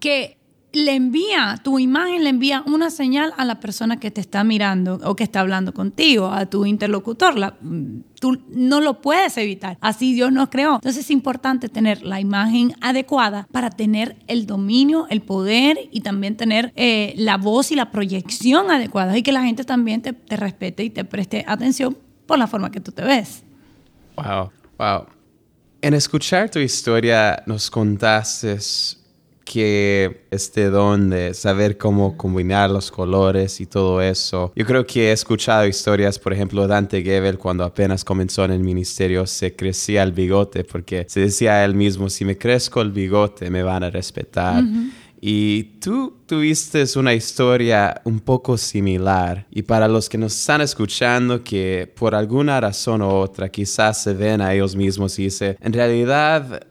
que 0.00 0.37
le 0.72 0.94
envía, 0.94 1.58
tu 1.62 1.78
imagen 1.78 2.24
le 2.24 2.30
envía 2.30 2.62
una 2.66 2.90
señal 2.90 3.32
a 3.36 3.44
la 3.44 3.58
persona 3.58 3.98
que 3.98 4.10
te 4.10 4.20
está 4.20 4.44
mirando 4.44 5.00
o 5.04 5.16
que 5.16 5.24
está 5.24 5.40
hablando 5.40 5.72
contigo, 5.72 6.26
a 6.26 6.46
tu 6.46 6.66
interlocutor. 6.66 7.56
tú 8.20 8.42
no 8.50 8.80
lo 8.80 9.00
puedes 9.00 9.36
evitar. 9.38 9.78
Así 9.80 10.14
Dios 10.14 10.30
nos 10.30 10.50
creó. 10.50 10.76
Entonces 10.76 11.04
es 11.04 11.10
importante 11.10 11.68
tener 11.68 12.02
la 12.02 12.20
imagen 12.20 12.74
adecuada 12.80 13.48
para 13.50 13.70
tener 13.70 14.16
el 14.26 14.46
dominio, 14.46 15.06
el 15.08 15.22
poder 15.22 15.78
y 15.90 16.02
también 16.02 16.36
tener 16.36 16.72
eh, 16.76 17.14
la 17.16 17.38
voz 17.38 17.72
y 17.72 17.74
la 17.74 17.90
proyección 17.90 18.70
adecuada 18.70 19.16
y 19.16 19.22
que 19.22 19.32
la 19.32 19.42
gente 19.42 19.64
también 19.64 20.02
te, 20.02 20.12
te 20.12 20.36
respete 20.36 20.84
y 20.84 20.90
te 20.90 21.04
preste 21.04 21.44
atención 21.48 21.96
por 22.26 22.38
la 22.38 22.46
forma 22.46 22.70
que 22.70 22.80
tú 22.80 22.92
te 22.92 23.02
ves. 23.02 23.42
Wow, 24.16 24.50
wow. 24.78 25.06
En 25.80 25.94
escuchar 25.94 26.50
tu 26.50 26.58
historia 26.58 27.42
nos 27.46 27.70
contaste 27.70 28.58
que 29.50 30.26
este 30.30 30.68
don 30.68 31.08
de 31.08 31.32
saber 31.32 31.78
cómo 31.78 32.18
combinar 32.18 32.70
los 32.70 32.90
colores 32.90 33.62
y 33.62 33.66
todo 33.66 34.02
eso. 34.02 34.52
Yo 34.54 34.66
creo 34.66 34.86
que 34.86 35.08
he 35.08 35.12
escuchado 35.12 35.66
historias, 35.66 36.18
por 36.18 36.34
ejemplo, 36.34 36.66
Dante 36.66 37.02
Gebel 37.02 37.38
cuando 37.38 37.64
apenas 37.64 38.04
comenzó 38.04 38.44
en 38.44 38.50
el 38.50 38.60
ministerio 38.60 39.26
se 39.26 39.56
crecía 39.56 40.02
el 40.02 40.12
bigote 40.12 40.64
porque 40.64 41.06
se 41.08 41.20
decía 41.20 41.54
a 41.54 41.64
él 41.64 41.74
mismo, 41.74 42.10
si 42.10 42.26
me 42.26 42.36
crezco 42.36 42.82
el 42.82 42.92
bigote 42.92 43.48
me 43.48 43.62
van 43.62 43.84
a 43.84 43.90
respetar. 43.90 44.62
Y 45.20 45.64
tú 45.80 46.18
tuviste 46.26 46.84
una 46.96 47.12
historia 47.12 48.00
un 48.04 48.20
poco 48.20 48.56
similar. 48.56 49.46
Y 49.50 49.62
para 49.62 49.88
los 49.88 50.08
que 50.08 50.18
nos 50.18 50.38
están 50.38 50.60
escuchando 50.60 51.42
que 51.42 51.92
por 51.96 52.14
alguna 52.14 52.60
razón 52.60 53.02
u 53.02 53.08
otra 53.08 53.48
quizás 53.48 54.02
se 54.02 54.14
ven 54.14 54.40
a 54.40 54.54
ellos 54.54 54.76
mismos 54.76 55.18
y 55.18 55.24
dicen, 55.24 55.56
en 55.60 55.72
realidad 55.72 56.67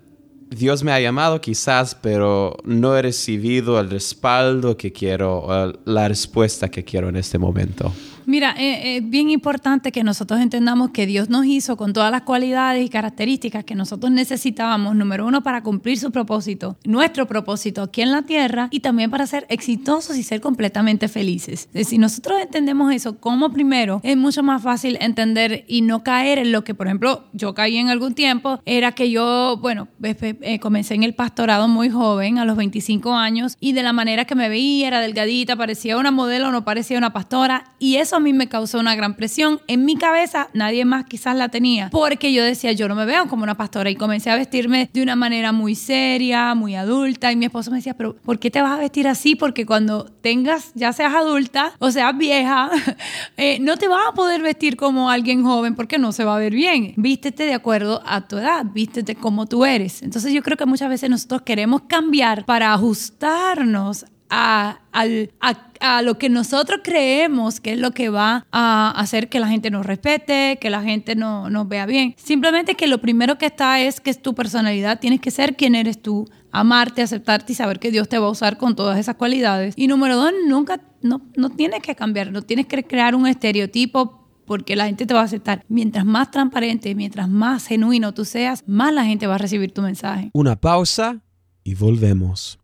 Dios 0.50 0.84
me 0.84 0.92
ha 0.92 1.00
llamado 1.00 1.42
quizás, 1.42 1.96
pero 1.96 2.58
no 2.64 2.96
he 2.96 3.02
recibido 3.02 3.80
el 3.80 3.90
respaldo 3.90 4.78
que 4.78 4.92
quiero 4.92 5.74
la 5.86 6.08
respuesta 6.08 6.70
que 6.70 6.84
quiero 6.84 7.10
en 7.10 7.18
este 7.18 7.38
momento. 7.38 7.92
Mira, 8.30 8.54
eh, 8.58 8.98
es 8.98 9.10
bien 9.10 9.30
importante 9.30 9.94
que 9.94 10.04
nosotros 10.04 10.42
entendamos 10.42 10.90
que 10.90 11.06
Dios 11.06 11.30
nos 11.30 11.46
hizo 11.46 11.78
con 11.78 11.94
todas 11.94 12.12
las 12.12 12.24
cualidades 12.24 12.86
y 12.86 12.90
características 12.90 13.64
que 13.64 13.74
nosotros 13.74 14.12
necesitábamos, 14.12 14.98
número 14.98 15.26
uno, 15.26 15.44
para 15.44 15.64
cumplir 15.64 15.98
su 15.98 16.12
propósito, 16.12 16.76
nuestro 16.84 17.26
propósito 17.26 17.84
aquí 17.84 18.02
en 18.02 18.12
la 18.12 18.24
tierra 18.24 18.68
y 18.70 18.82
también 18.82 19.10
para 19.12 19.26
ser 19.28 19.46
exitosos 19.48 20.18
y 20.18 20.24
ser 20.24 20.42
completamente 20.42 21.08
felices. 21.08 21.70
Si 21.74 21.98
nosotros 21.98 22.42
entendemos 22.42 22.94
eso 22.94 23.18
como 23.18 23.54
primero, 23.54 24.02
es 24.04 24.18
mucho 24.18 24.44
más 24.44 24.62
fácil 24.62 24.98
entender 25.00 25.64
y 25.66 25.82
no 25.82 26.04
caer 26.04 26.38
en 26.38 26.52
lo 26.52 26.66
que, 26.66 26.76
por 26.76 26.88
ejemplo, 26.88 27.24
yo 27.32 27.54
caí 27.54 27.78
en 27.78 27.88
algún 27.88 28.14
tiempo, 28.14 28.60
era 28.66 28.92
que 28.92 29.10
yo, 29.10 29.58
bueno, 29.62 29.88
eh, 30.04 30.60
comencé 30.60 30.96
en 30.96 31.04
el 31.04 31.16
pastorado 31.16 31.70
muy 31.70 31.90
joven, 31.90 32.40
a 32.40 32.44
los 32.44 32.58
25 32.58 33.14
años, 33.14 33.56
y 33.62 33.72
de 33.72 33.84
la 33.84 33.94
manera 33.94 34.26
que 34.26 34.36
me 34.36 34.50
veía, 34.50 34.90
era 34.90 35.00
delgadita, 35.00 35.56
parecía 35.56 35.98
una 35.98 36.12
modelo, 36.12 36.52
no 36.52 36.66
parecía 36.66 36.98
una 36.98 37.14
pastora, 37.14 37.72
y 37.80 37.96
eso 37.96 38.17
a 38.18 38.20
mí 38.20 38.34
me 38.34 38.48
causó 38.48 38.80
una 38.80 38.96
gran 38.96 39.16
presión. 39.16 39.62
En 39.68 39.86
mi 39.86 39.96
cabeza 39.96 40.50
nadie 40.54 40.86
más 40.86 41.06
quizás 41.06 41.36
la 41.36 41.50
tenía, 41.50 41.90
porque 41.90 42.34
yo 42.34 42.44
decía, 42.44 42.72
yo 42.72 42.88
no 42.88 42.96
me 42.96 43.06
veo 43.06 43.28
como 43.28 43.44
una 43.44 43.56
pastora 43.56 43.90
y 43.90 43.96
comencé 43.96 44.30
a 44.30 44.36
vestirme 44.36 44.90
de 44.94 45.02
una 45.02 45.16
manera 45.16 45.52
muy 45.52 45.76
seria, 45.76 46.54
muy 46.56 46.76
adulta 46.76 47.32
y 47.32 47.36
mi 47.36 47.46
esposo 47.46 47.72
me 47.72 47.78
decía, 47.78 47.94
pero 47.94 48.16
¿por 48.16 48.40
qué 48.40 48.52
te 48.52 48.62
vas 48.62 48.72
a 48.72 48.78
vestir 48.78 49.08
así? 49.08 49.36
Porque 49.36 49.66
cuando 49.66 50.06
tengas, 50.22 50.72
ya 50.76 50.94
seas 50.94 51.14
adulta 51.14 51.74
o 51.80 51.92
seas 51.92 52.18
vieja, 52.18 52.70
eh, 53.38 53.60
no 53.60 53.78
te 53.78 53.88
vas 53.88 54.08
a 54.10 54.14
poder 54.14 54.42
vestir 54.42 54.76
como 54.76 55.10
alguien 55.10 55.44
joven 55.44 55.76
porque 55.76 55.98
no 55.98 56.12
se 56.12 56.24
va 56.24 56.36
a 56.36 56.40
ver 56.40 56.54
bien. 56.54 56.94
Vístete 56.98 57.44
de 57.44 57.54
acuerdo 57.54 58.02
a 58.06 58.28
tu 58.28 58.38
edad, 58.38 58.66
vístete 58.74 59.16
como 59.16 59.46
tú 59.46 59.66
eres. 59.66 60.02
Entonces 60.02 60.34
yo 60.34 60.42
creo 60.42 60.58
que 60.58 60.66
muchas 60.66 60.90
veces 60.90 61.10
nosotros 61.10 61.44
queremos 61.44 61.84
cambiar 61.88 62.46
para 62.46 62.74
ajustarnos 62.74 64.06
a, 64.30 64.80
a, 64.92 66.02
lo 66.02 66.18
que 66.18 66.30
nosotros 66.30 66.82
creemos 66.84 67.60
que 67.60 67.74
es 67.74 67.80
lo 67.80 67.92
que 67.92 68.10
va 68.10 68.46
a 68.52 68.92
hacer 68.92 69.30
que 69.30 69.40
la 69.40 69.48
gente 69.48 69.70
nos 69.70 69.86
respete, 69.86 70.58
que 70.60 70.70
la 70.70 70.82
gente 70.82 71.16
no, 71.16 71.50
nos 71.50 71.68
vea 71.68 71.86
bien. 71.86 72.16
Simplemente 72.18 72.76
que 72.76 72.88
lo 72.88 73.00
primero 73.00 73.38
que 73.38 73.46
está 73.46 73.80
es 73.82 74.00
que 74.00 74.10
es 74.10 74.22
tu 74.22 74.34
personalidad, 74.36 75.00
tienes 75.00 75.22
que 75.22 75.32
ser 75.32 75.56
quien 75.56 75.76
eres 75.76 76.02
tú, 76.02 76.30
amarte, 76.52 77.02
aceptarte 77.02 77.54
y 77.54 77.56
saber 77.56 77.80
que 77.80 77.92
Dios 77.92 78.10
te 78.10 78.20
va 78.20 78.28
a 78.28 78.32
usar 78.32 78.58
con 78.58 78.76
todas 78.76 78.98
esas 78.98 79.16
cualidades. 79.16 79.74
Y 79.78 79.88
número 79.88 80.16
dos, 80.16 80.32
nunca, 80.48 80.82
no, 81.02 81.22
no 81.36 81.50
tienes 81.50 81.82
que 81.82 81.96
cambiar, 81.96 82.32
no 82.32 82.42
tienes 82.42 82.66
que 82.68 82.84
crear 82.84 83.16
un 83.16 83.28
estereotipo 83.28 84.28
porque 84.46 84.76
la 84.76 84.86
gente 84.86 85.06
te 85.06 85.14
va 85.14 85.22
a 85.22 85.26
aceptar. 85.26 85.64
Mientras 85.68 86.06
más 86.06 86.32
transparente, 86.32 86.96
mientras 86.96 87.30
más 87.30 87.68
genuino 87.68 88.14
tú 88.14 88.26
seas, 88.26 88.64
más 88.66 88.94
la 88.94 89.06
gente 89.06 89.28
va 89.28 89.36
a 89.36 89.40
recibir 89.40 89.74
tu 89.74 89.82
mensaje. 89.82 90.32
Una 90.34 90.56
pausa 90.56 91.22
y 91.64 91.76
volvemos. 91.76 92.58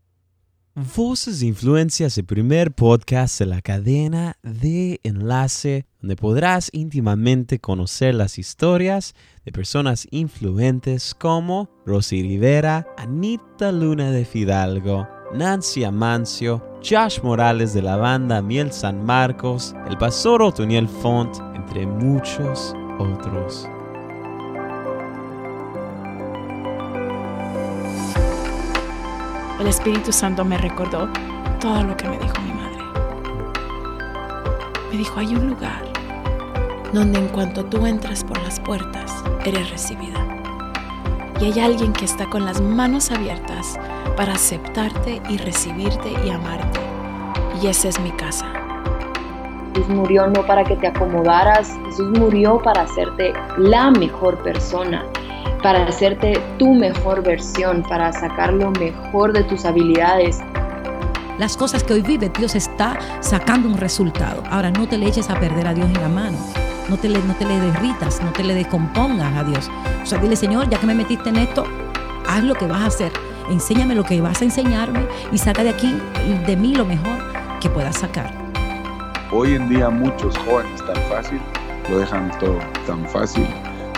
Voces 0.75 1.39
de 1.39 1.45
Influencia 1.45 2.07
es 2.07 2.17
el 2.17 2.25
primer 2.25 2.71
podcast 2.71 3.37
de 3.37 3.45
la 3.45 3.61
cadena 3.61 4.37
de 4.41 4.99
enlace 5.03 5.85
donde 6.01 6.15
podrás 6.15 6.71
íntimamente 6.73 7.59
conocer 7.59 8.15
las 8.15 8.39
historias 8.39 9.13
de 9.45 9.51
personas 9.51 10.07
influentes 10.09 11.13
como 11.13 11.69
Rosy 11.85 12.23
Rivera, 12.23 12.87
Anita 12.97 13.71
Luna 13.71 14.09
de 14.09 14.25
Fidalgo, 14.25 15.07
Nancy 15.35 15.83
Amancio, 15.83 16.79
Josh 16.83 17.21
Morales 17.21 17.75
de 17.75 17.83
la 17.83 17.97
banda 17.97 18.41
Miel 18.41 18.73
San 18.73 19.05
Marcos, 19.05 19.75
el 19.87 19.99
pastor 19.99 20.41
Otoniel 20.41 20.89
Font, 20.89 21.37
entre 21.53 21.85
muchos 21.85 22.73
otros. 22.97 23.69
El 29.63 29.69
Espíritu 29.69 30.11
Santo 30.11 30.43
me 30.43 30.57
recordó 30.57 31.07
todo 31.61 31.85
lo 31.85 31.95
que 31.95 32.09
me 32.09 32.17
dijo 32.17 32.35
mi 32.41 32.51
madre. 32.51 32.83
Me 34.91 34.97
dijo, 34.97 35.21
hay 35.21 35.33
un 35.33 35.51
lugar 35.51 35.85
donde 36.91 37.19
en 37.19 37.29
cuanto 37.29 37.63
tú 37.63 37.85
entras 37.85 38.25
por 38.25 38.37
las 38.43 38.59
puertas, 38.59 39.23
eres 39.45 39.69
recibida. 39.69 40.19
Y 41.39 41.45
hay 41.45 41.61
alguien 41.61 41.93
que 41.93 42.03
está 42.03 42.29
con 42.29 42.43
las 42.43 42.59
manos 42.59 43.09
abiertas 43.09 43.79
para 44.17 44.33
aceptarte 44.33 45.21
y 45.29 45.37
recibirte 45.37 46.11
y 46.25 46.29
amarte. 46.29 46.81
Y 47.61 47.67
esa 47.67 47.87
es 47.87 47.97
mi 48.01 48.11
casa. 48.11 48.45
Jesús 49.73 49.87
murió 49.87 50.27
no 50.27 50.45
para 50.45 50.65
que 50.65 50.75
te 50.75 50.87
acomodaras, 50.87 51.71
Jesús 51.85 52.19
murió 52.19 52.61
para 52.61 52.81
hacerte 52.81 53.31
la 53.57 53.91
mejor 53.91 54.43
persona 54.43 55.05
para 55.63 55.85
hacerte 55.85 56.39
tu 56.59 56.73
mejor 56.73 57.23
versión, 57.23 57.81
para 57.83 58.11
sacar 58.11 58.53
lo 58.53 58.69
mejor 58.71 59.31
de 59.31 59.43
tus 59.45 59.63
habilidades. 59.65 60.39
Las 61.39 61.57
cosas 61.57 61.83
que 61.83 61.93
hoy 61.93 62.01
vive, 62.01 62.29
Dios 62.37 62.53
está 62.53 62.99
sacando 63.21 63.69
un 63.69 63.77
resultado. 63.77 64.43
Ahora 64.51 64.69
no 64.69 64.87
te 64.87 64.97
le 64.97 65.07
eches 65.07 65.29
a 65.29 65.39
perder 65.39 65.65
a 65.65 65.73
Dios 65.73 65.87
en 65.87 66.01
la 66.01 66.09
mano. 66.09 66.37
No 66.89 66.97
te 66.97 67.07
le, 67.07 67.17
no 67.23 67.33
te 67.33 67.45
le 67.45 67.59
derritas, 67.59 68.21
no 68.21 68.31
te 68.33 68.43
le 68.43 68.53
descompongas 68.53 69.35
a 69.35 69.43
Dios. 69.45 69.71
O 70.03 70.05
sea, 70.05 70.19
dile, 70.19 70.35
Señor, 70.35 70.69
ya 70.69 70.77
que 70.77 70.85
me 70.85 70.93
metiste 70.93 71.29
en 71.29 71.37
esto, 71.37 71.65
haz 72.27 72.43
lo 72.43 72.53
que 72.55 72.67
vas 72.67 72.81
a 72.81 72.87
hacer. 72.87 73.11
Enséñame 73.49 73.95
lo 73.95 74.03
que 74.03 74.19
vas 74.21 74.41
a 74.41 74.45
enseñarme 74.45 75.05
y 75.31 75.37
saca 75.37 75.63
de 75.63 75.69
aquí, 75.69 75.97
de 76.45 76.55
mí, 76.57 76.75
lo 76.75 76.85
mejor 76.85 77.17
que 77.61 77.69
puedas 77.69 77.97
sacar. 77.97 78.31
Hoy 79.31 79.55
en 79.55 79.69
día 79.69 79.89
muchos 79.89 80.37
jóvenes 80.39 80.85
tan 80.85 81.01
fácil 81.09 81.41
lo 81.89 81.99
dejan 81.99 82.31
todo 82.39 82.59
tan 82.85 83.05
fácil 83.07 83.47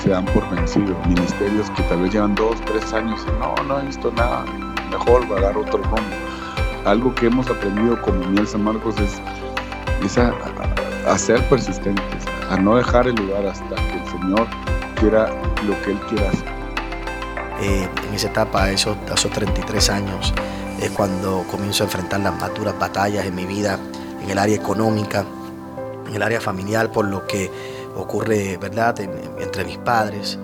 se 0.05 0.11
dan 0.11 0.25
por 0.25 0.47
vencidos. 0.51 0.95
Ministerios 1.07 1.69
que 1.71 1.81
tal 1.83 2.03
vez 2.03 2.13
llevan 2.13 2.35
dos, 2.35 2.61
tres 2.65 2.93
años 2.93 3.19
y 3.27 3.39
no, 3.39 3.55
no 3.67 3.79
he 3.79 3.85
visto 3.87 4.11
nada, 4.11 4.45
mejor 4.91 5.29
va 5.31 5.39
a 5.39 5.41
dar 5.41 5.57
otro 5.57 5.79
rumbo. 5.79 5.97
Algo 6.85 7.13
que 7.15 7.25
hemos 7.25 7.49
aprendido 7.49 7.99
como 8.03 8.19
Miel 8.27 8.47
San 8.47 8.63
Marcos 8.63 8.95
es 8.99 9.19
es 10.05 10.17
a, 10.19 10.31
a 11.07 11.17
ser 11.17 11.41
persistentes, 11.49 12.23
a 12.51 12.57
no 12.57 12.75
dejar 12.77 13.07
el 13.07 13.15
lugar 13.15 13.47
hasta 13.47 13.75
que 13.75 13.97
el 13.97 14.07
Señor 14.07 14.47
quiera 14.99 15.29
lo 15.65 15.81
que 15.81 15.91
Él 15.91 15.99
quiera 16.07 16.29
hacer. 16.29 16.55
Eh, 17.61 17.89
en 18.07 18.13
esa 18.13 18.27
etapa, 18.27 18.69
esos, 18.69 18.95
esos 19.11 19.31
33 19.31 19.89
años, 19.89 20.33
es 20.79 20.91
cuando 20.91 21.43
comienzo 21.49 21.83
a 21.83 21.85
enfrentar 21.87 22.19
las 22.19 22.39
más 22.39 22.53
duras 22.53 22.77
batallas 22.77 23.25
en 23.25 23.33
mi 23.33 23.45
vida, 23.47 23.79
en 24.21 24.29
el 24.29 24.37
área 24.37 24.55
económica, 24.55 25.25
en 26.07 26.13
el 26.13 26.21
área 26.21 26.39
familiar, 26.39 26.91
por 26.91 27.05
lo 27.05 27.25
que 27.25 27.49
ocurre, 27.95 28.57
¿verdad?, 28.57 28.99
entre 29.39 29.65
mis 29.65 29.77
padres. 29.79 30.37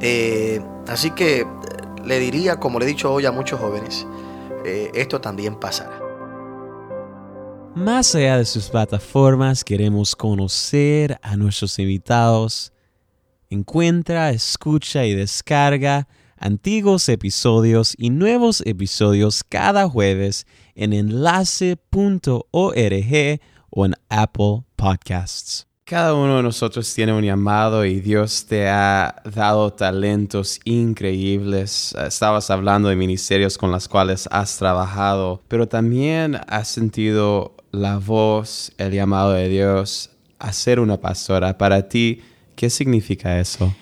Eh, 0.00 0.60
así 0.86 1.10
que 1.10 1.46
le 2.04 2.18
diría, 2.18 2.56
como 2.56 2.78
le 2.78 2.86
he 2.86 2.88
dicho 2.88 3.12
hoy 3.12 3.26
a 3.26 3.32
muchos 3.32 3.60
jóvenes, 3.60 4.06
eh, 4.64 4.90
esto 4.94 5.20
también 5.20 5.56
pasará. 5.56 6.00
Más 7.74 8.14
allá 8.14 8.38
de 8.38 8.44
sus 8.44 8.68
plataformas, 8.68 9.62
queremos 9.62 10.16
conocer 10.16 11.18
a 11.22 11.36
nuestros 11.36 11.78
invitados. 11.78 12.72
Encuentra, 13.50 14.30
escucha 14.30 15.04
y 15.04 15.14
descarga 15.14 16.08
antiguos 16.36 17.08
episodios 17.08 17.94
y 17.96 18.10
nuevos 18.10 18.62
episodios 18.66 19.44
cada 19.44 19.88
jueves 19.88 20.46
en 20.74 20.92
enlace.org 20.92 21.78
o 23.70 23.86
en 23.86 23.94
Apple 24.08 24.64
Podcasts. 24.76 25.67
Cada 25.88 26.12
uno 26.12 26.36
de 26.36 26.42
nosotros 26.42 26.92
tiene 26.92 27.14
un 27.14 27.24
llamado 27.24 27.82
y 27.86 28.00
Dios 28.00 28.44
te 28.44 28.68
ha 28.68 29.22
dado 29.24 29.72
talentos 29.72 30.60
increíbles. 30.64 31.94
Estabas 31.94 32.50
hablando 32.50 32.90
de 32.90 32.94
ministerios 32.94 33.56
con 33.56 33.72
los 33.72 33.88
cuales 33.88 34.28
has 34.30 34.58
trabajado, 34.58 35.42
pero 35.48 35.66
también 35.66 36.40
has 36.46 36.68
sentido 36.68 37.56
la 37.72 37.96
voz, 37.96 38.70
el 38.76 38.92
llamado 38.92 39.32
de 39.32 39.48
Dios 39.48 40.10
a 40.38 40.52
ser 40.52 40.78
una 40.78 40.98
pastora. 40.98 41.56
Para 41.56 41.88
ti, 41.88 42.20
¿qué 42.54 42.68
significa 42.68 43.40
eso? 43.40 43.74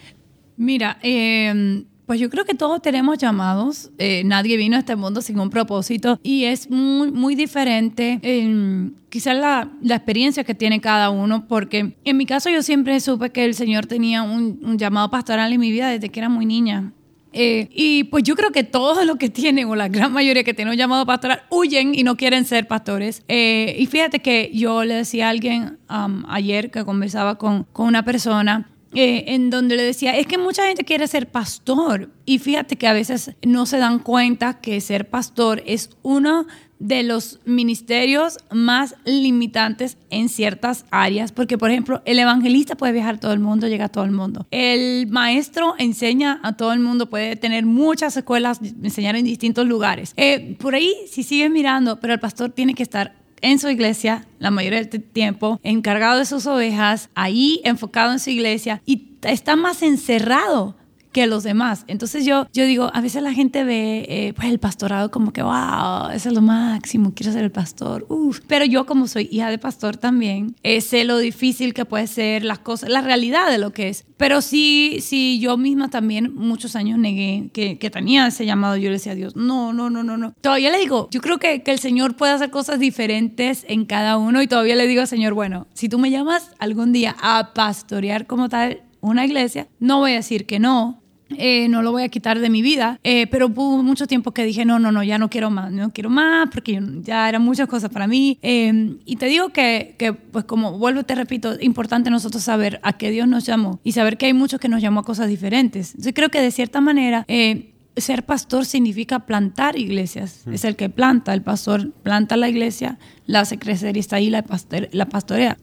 Mira, 0.56 1.00
eh, 1.02 1.82
pues 2.06 2.20
yo 2.20 2.30
creo 2.30 2.44
que 2.44 2.54
todos 2.54 2.80
tenemos 2.80 3.18
llamados. 3.18 3.90
Eh, 3.98 4.22
nadie 4.24 4.56
vino 4.56 4.76
a 4.76 4.78
este 4.78 4.94
mundo 4.96 5.20
sin 5.20 5.40
un 5.40 5.50
propósito 5.50 6.20
y 6.22 6.44
es 6.44 6.70
muy, 6.70 7.10
muy 7.10 7.34
diferente 7.34 8.20
quizás 9.08 9.36
la, 9.36 9.70
la, 9.82 9.96
experiencia 9.96 10.44
que 10.44 10.54
tiene 10.54 10.80
cada 10.80 11.10
uno, 11.10 11.46
porque 11.48 11.94
en 12.04 12.16
mi 12.16 12.26
caso 12.26 12.50
yo 12.50 12.62
siempre 12.62 13.00
supe 13.00 13.30
que 13.30 13.44
el 13.44 13.54
Señor 13.54 13.86
tenía 13.86 14.22
un, 14.22 14.76
llamado 14.78 15.10
pastoral 15.10 15.52
en 15.52 15.60
mi 15.60 15.70
vida 15.70 15.88
desde 15.88 16.10
que 16.10 16.20
era 16.20 16.28
muy 16.28 16.46
niña. 16.46 16.92
Eh, 17.32 17.68
y 17.72 18.04
pues 18.04 18.24
yo 18.24 18.34
creo 18.34 18.50
que 18.50 18.62
todos 18.64 19.04
los 19.04 19.16
que 19.16 19.28
tienen, 19.28 19.68
o 19.68 19.76
la 19.76 19.88
gran 19.88 20.12
mayoría 20.12 20.44
que 20.44 20.54
tienen 20.54 20.72
un 20.72 20.78
llamado 20.78 21.04
pastoral, 21.06 21.42
huyen 21.50 21.94
y 21.94 22.02
no 22.02 22.16
quieren 22.16 22.44
ser 22.44 22.68
pastores. 22.68 23.22
Eh, 23.28 23.76
y 23.78 23.86
fíjate 23.86 24.20
que 24.20 24.50
yo 24.54 24.84
le 24.84 24.94
decía 24.94 25.26
a 25.26 25.30
alguien 25.30 25.78
ayer 26.28 26.70
que 26.70 26.84
conversaba 26.84 27.36
con, 27.36 27.64
con 27.72 27.86
una 27.86 28.04
persona, 28.04 28.70
eh, 28.98 29.34
en 29.34 29.50
donde 29.50 29.76
le 29.76 29.82
decía, 29.82 30.16
es 30.16 30.26
que 30.26 30.38
mucha 30.38 30.66
gente 30.66 30.82
quiere 30.82 31.06
ser 31.06 31.30
pastor 31.30 32.10
y 32.24 32.38
fíjate 32.38 32.76
que 32.76 32.88
a 32.88 32.94
veces 32.94 33.32
no 33.42 33.66
se 33.66 33.76
dan 33.76 33.98
cuenta 33.98 34.58
que 34.60 34.80
ser 34.80 35.10
pastor 35.10 35.62
es 35.66 35.90
uno 36.02 36.46
de 36.78 37.02
los 37.02 37.40
ministerios 37.44 38.38
más 38.50 38.94
limitantes 39.04 39.98
en 40.08 40.30
ciertas 40.30 40.86
áreas, 40.90 41.30
porque 41.30 41.58
por 41.58 41.70
ejemplo, 41.70 42.00
el 42.06 42.18
evangelista 42.18 42.74
puede 42.74 42.94
viajar 42.94 43.16
a 43.16 43.20
todo 43.20 43.32
el 43.34 43.40
mundo, 43.40 43.68
llega 43.68 43.84
a 43.84 43.88
todo 43.90 44.04
el 44.04 44.12
mundo. 44.12 44.46
El 44.50 45.08
maestro 45.08 45.74
enseña 45.78 46.40
a 46.42 46.56
todo 46.56 46.72
el 46.72 46.80
mundo, 46.80 47.10
puede 47.10 47.36
tener 47.36 47.66
muchas 47.66 48.16
escuelas, 48.16 48.60
enseñar 48.82 49.14
en 49.16 49.26
distintos 49.26 49.66
lugares. 49.66 50.14
Eh, 50.16 50.56
por 50.58 50.74
ahí, 50.74 50.94
si 51.10 51.22
sigues 51.22 51.50
mirando, 51.50 52.00
pero 52.00 52.14
el 52.14 52.20
pastor 52.20 52.50
tiene 52.50 52.72
que 52.72 52.82
estar 52.82 53.25
en 53.40 53.58
su 53.58 53.68
iglesia 53.68 54.26
la 54.38 54.50
mayoría 54.50 54.82
del 54.82 55.02
tiempo, 55.02 55.60
encargado 55.62 56.18
de 56.18 56.26
sus 56.26 56.46
ovejas, 56.46 57.10
ahí 57.14 57.60
enfocado 57.64 58.12
en 58.12 58.18
su 58.18 58.30
iglesia 58.30 58.82
y 58.84 59.16
está 59.22 59.56
más 59.56 59.82
encerrado 59.82 60.76
que 61.16 61.26
los 61.26 61.44
demás. 61.44 61.84
Entonces 61.86 62.26
yo, 62.26 62.46
yo 62.52 62.66
digo, 62.66 62.90
a 62.92 63.00
veces 63.00 63.22
la 63.22 63.32
gente 63.32 63.64
ve 63.64 64.04
eh, 64.06 64.34
pues 64.36 64.48
el 64.48 64.58
pastorado 64.58 65.10
como 65.10 65.32
que, 65.32 65.42
wow, 65.42 66.10
eso 66.12 66.28
es 66.28 66.34
lo 66.34 66.42
máximo, 66.42 67.14
quiero 67.14 67.32
ser 67.32 67.42
el 67.42 67.50
pastor. 67.50 68.04
Uf. 68.10 68.40
Pero 68.46 68.66
yo 68.66 68.84
como 68.84 69.08
soy 69.08 69.26
hija 69.32 69.48
de 69.48 69.56
pastor 69.56 69.96
también, 69.96 70.56
eh, 70.62 70.82
sé 70.82 71.04
lo 71.04 71.16
difícil 71.16 71.72
que 71.72 71.86
puede 71.86 72.06
ser 72.06 72.44
las 72.44 72.58
cosas, 72.58 72.90
la 72.90 73.00
realidad 73.00 73.50
de 73.50 73.56
lo 73.56 73.72
que 73.72 73.88
es. 73.88 74.04
Pero 74.18 74.42
sí, 74.42 74.98
sí, 75.00 75.38
yo 75.40 75.56
misma 75.56 75.88
también 75.88 76.34
muchos 76.34 76.76
años 76.76 76.98
negué 76.98 77.48
que, 77.54 77.78
que 77.78 77.88
tenía 77.88 78.26
ese 78.26 78.44
llamado. 78.44 78.76
Yo 78.76 78.90
le 78.90 78.96
decía 78.96 79.12
a 79.12 79.14
Dios, 79.14 79.36
no, 79.36 79.72
no, 79.72 79.88
no, 79.88 80.02
no, 80.02 80.18
no. 80.18 80.34
Todavía 80.42 80.70
le 80.70 80.78
digo, 80.78 81.08
yo 81.10 81.22
creo 81.22 81.38
que, 81.38 81.62
que 81.62 81.72
el 81.72 81.78
Señor 81.78 82.16
puede 82.16 82.32
hacer 82.32 82.50
cosas 82.50 82.78
diferentes 82.78 83.64
en 83.68 83.86
cada 83.86 84.18
uno 84.18 84.42
y 84.42 84.48
todavía 84.48 84.76
le 84.76 84.86
digo 84.86 85.00
al 85.00 85.08
Señor, 85.08 85.32
bueno, 85.32 85.66
si 85.72 85.88
tú 85.88 85.98
me 85.98 86.10
llamas 86.10 86.50
algún 86.58 86.92
día 86.92 87.16
a 87.22 87.54
pastorear 87.54 88.26
como 88.26 88.50
tal, 88.50 88.82
una 89.00 89.24
iglesia, 89.24 89.68
no 89.78 90.00
voy 90.00 90.12
a 90.12 90.16
decir 90.16 90.44
que 90.46 90.58
no, 90.58 91.02
eh, 91.30 91.68
no 91.68 91.82
lo 91.82 91.90
voy 91.90 92.04
a 92.04 92.08
quitar 92.08 92.38
de 92.38 92.48
mi 92.50 92.62
vida, 92.62 93.00
eh, 93.02 93.26
pero 93.26 93.46
hubo 93.46 93.82
mucho 93.82 94.06
tiempo 94.06 94.32
que 94.32 94.44
dije, 94.44 94.64
no, 94.64 94.78
no, 94.78 94.92
no, 94.92 95.02
ya 95.02 95.18
no 95.18 95.28
quiero 95.28 95.50
más, 95.50 95.72
no 95.72 95.92
quiero 95.92 96.08
más, 96.08 96.48
porque 96.50 96.80
ya 97.02 97.28
eran 97.28 97.42
muchas 97.42 97.68
cosas 97.68 97.90
para 97.90 98.06
mí. 98.06 98.38
Eh, 98.42 98.96
y 99.04 99.16
te 99.16 99.26
digo 99.26 99.48
que, 99.48 99.96
que, 99.98 100.12
pues 100.12 100.44
como 100.44 100.78
vuelvo, 100.78 101.02
te 101.02 101.14
repito, 101.14 101.52
es 101.52 101.62
importante 101.62 102.10
nosotros 102.10 102.42
saber 102.42 102.80
a 102.82 102.92
qué 102.94 103.10
Dios 103.10 103.26
nos 103.26 103.44
llamó 103.44 103.80
y 103.82 103.92
saber 103.92 104.18
que 104.18 104.26
hay 104.26 104.34
muchos 104.34 104.60
que 104.60 104.68
nos 104.68 104.80
llamó 104.80 105.00
a 105.00 105.04
cosas 105.04 105.28
diferentes. 105.28 105.94
Yo 105.98 106.12
creo 106.14 106.28
que 106.30 106.40
de 106.40 106.50
cierta 106.50 106.80
manera... 106.80 107.24
ser 107.96 108.26
pastor 108.26 108.66
significa 108.66 109.20
plantar 109.20 109.78
iglesias. 109.78 110.46
Es 110.52 110.66
el 110.66 110.76
que 110.76 110.90
planta. 110.90 111.32
El 111.32 111.40
pastor 111.40 111.92
planta 112.02 112.36
la 112.36 112.50
iglesia, 112.50 112.98
la 113.24 113.40
hace 113.40 113.58
crecer 113.58 113.96
y 113.96 114.00
está 114.00 114.16
ahí 114.16 114.28
la, 114.28 114.44
la 114.92 115.06
pastorea. 115.08 115.56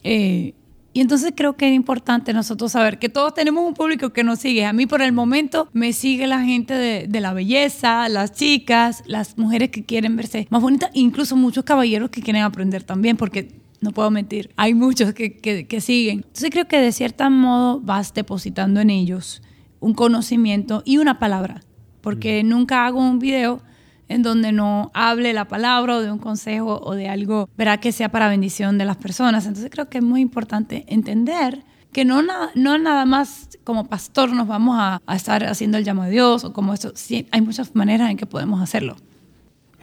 Y 0.94 1.02
entonces 1.02 1.34
creo 1.36 1.58
que 1.58 1.68
es 1.68 1.74
importante 1.74 2.34
nosotros 2.34 2.72
saber 2.72 3.00
que 3.00 3.10
todos 3.10 3.34
tenemos 3.34 3.66
un 3.66 3.74
público 3.74 4.12
que 4.12 4.24
nos 4.24 4.40
sigue. 4.40 4.64
A 4.64 4.74
mí 4.74 4.86
por 4.86 5.02
el 5.02 5.12
momento 5.12 5.68
me 5.74 5.92
sigue 5.92 6.28
la 6.28 6.44
gente 6.44 6.76
de, 6.76 7.20
la 7.20 7.34
belleza, 7.34 8.08
las 8.10 8.34
chicas, 8.34 9.04
las 9.08 9.38
mujeres 9.38 9.72
que 9.72 9.84
quieren 9.84 10.16
verse 10.16 10.48
más 10.52 10.62
bonitas, 10.62 10.92
incluso 10.94 11.36
muchos 11.36 11.64
caballeros 11.64 12.12
que 12.12 12.22
quieren 12.22 12.44
aprender 12.44 12.84
también, 12.84 13.18
porque 13.18 13.64
no 13.82 13.92
puedo 13.92 14.12
mentir, 14.12 14.52
hay 14.56 14.76
muchos 14.76 15.14
que, 15.14 15.34
que, 15.34 15.82
siguen. 15.82 16.18
Entonces 16.20 16.52
creo 16.52 16.68
que 16.68 16.78
de 16.78 16.92
cierto 16.92 17.28
modo 17.30 17.82
vas 17.82 18.14
depositando 18.14 18.80
en 18.80 18.92
ellos 18.92 19.42
un 19.80 19.94
conocimiento 19.94 20.84
y 20.86 20.98
una 20.98 21.18
palabra, 21.18 21.64
porque 22.02 22.44
nunca 22.44 22.86
hago 22.86 23.00
un 23.00 23.20
video 23.20 23.62
en 24.08 24.24
donde 24.24 24.52
no 24.52 24.92
hable 24.94 25.34
la 25.34 25.48
palabra 25.48 25.98
o 25.98 26.02
de 26.02 26.12
un 26.12 26.20
consejo 26.20 26.80
o 26.84 26.96
de 26.96 27.10
algo, 27.10 27.50
verá 27.58 27.80
que 27.80 27.92
sea 27.92 28.10
para 28.10 28.30
bendición 28.30 28.78
de 28.78 28.86
las 28.86 28.98
personas. 28.98 29.46
Entonces 29.46 29.72
creo 29.72 29.90
que 29.90 30.00
es 30.00 30.04
muy 30.04 30.22
importante 30.22 30.86
entender 30.88 31.64
que 31.92 32.04
no, 32.06 32.22
no 32.56 32.78
nada 32.78 33.06
más 33.06 33.50
como 33.64 33.88
pastor 33.88 34.32
nos 34.32 34.48
vamos 34.48 34.76
a, 34.80 35.02
estar 35.16 35.46
haciendo 35.46 35.78
el 35.78 35.86
llamo 35.86 36.04
de 36.04 36.12
Dios 36.12 36.44
o 36.44 36.52
como 36.52 36.74
esto, 36.74 36.92
sí, 36.96 37.28
hay 37.32 37.42
muchas 37.42 37.76
maneras 37.76 38.10
en 38.10 38.18
que 38.18 38.26
podemos 38.26 38.62
hacerlo. 38.62 38.98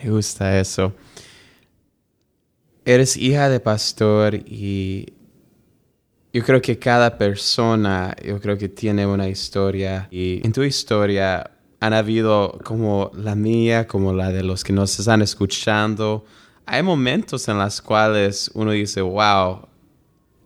Me 0.02 0.10
gusta 0.10 0.58
eso. 0.58 0.92
Eres 2.84 3.16
hija 3.16 3.48
de 3.48 3.60
pastor 3.60 4.34
y 4.34 5.12
yo 6.32 6.44
creo 6.44 6.60
que 6.60 6.78
cada 6.78 7.16
persona, 7.16 8.14
yo 8.24 8.40
creo 8.40 8.58
que 8.58 8.68
tiene 8.68 9.06
una 9.06 9.28
historia 9.28 10.08
y 10.10 10.40
en 10.44 10.52
tu 10.52 10.62
historia 10.62 11.50
han 11.80 11.94
habido 11.94 12.58
como 12.62 13.10
la 13.14 13.34
mía, 13.34 13.88
como 13.88 14.12
la 14.12 14.30
de 14.30 14.42
los 14.42 14.62
que 14.62 14.72
nos 14.72 14.98
están 15.00 15.22
escuchando. 15.22 16.26
Hay 16.66 16.82
momentos 16.82 17.48
en 17.48 17.58
los 17.58 17.80
cuales 17.80 18.50
uno 18.54 18.72
dice, 18.72 19.00
wow, 19.00 19.66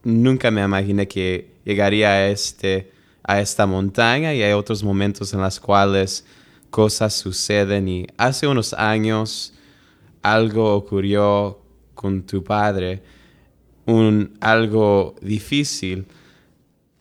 nunca 0.05 0.53
me 0.53 0.62
imaginé 0.62 1.09
que 1.09 1.51
llegaría 1.64 2.11
a, 2.11 2.29
este, 2.29 2.92
a 3.25 3.40
esta 3.40 3.66
montaña 3.66 4.33
y 4.33 4.42
hay 4.42 4.53
otros 4.53 4.85
momentos 4.85 5.35
en 5.35 5.40
los 5.40 5.59
cuales 5.59 6.25
cosas 6.70 7.14
suceden 7.14 7.88
y 7.88 8.07
hace 8.16 8.47
unos 8.47 8.73
años 8.73 9.55
algo 10.23 10.75
ocurrió 10.75 11.59
con 11.94 12.23
tu 12.23 12.44
padre, 12.44 13.03
un, 13.87 14.37
algo 14.40 15.16
difícil. 15.20 16.07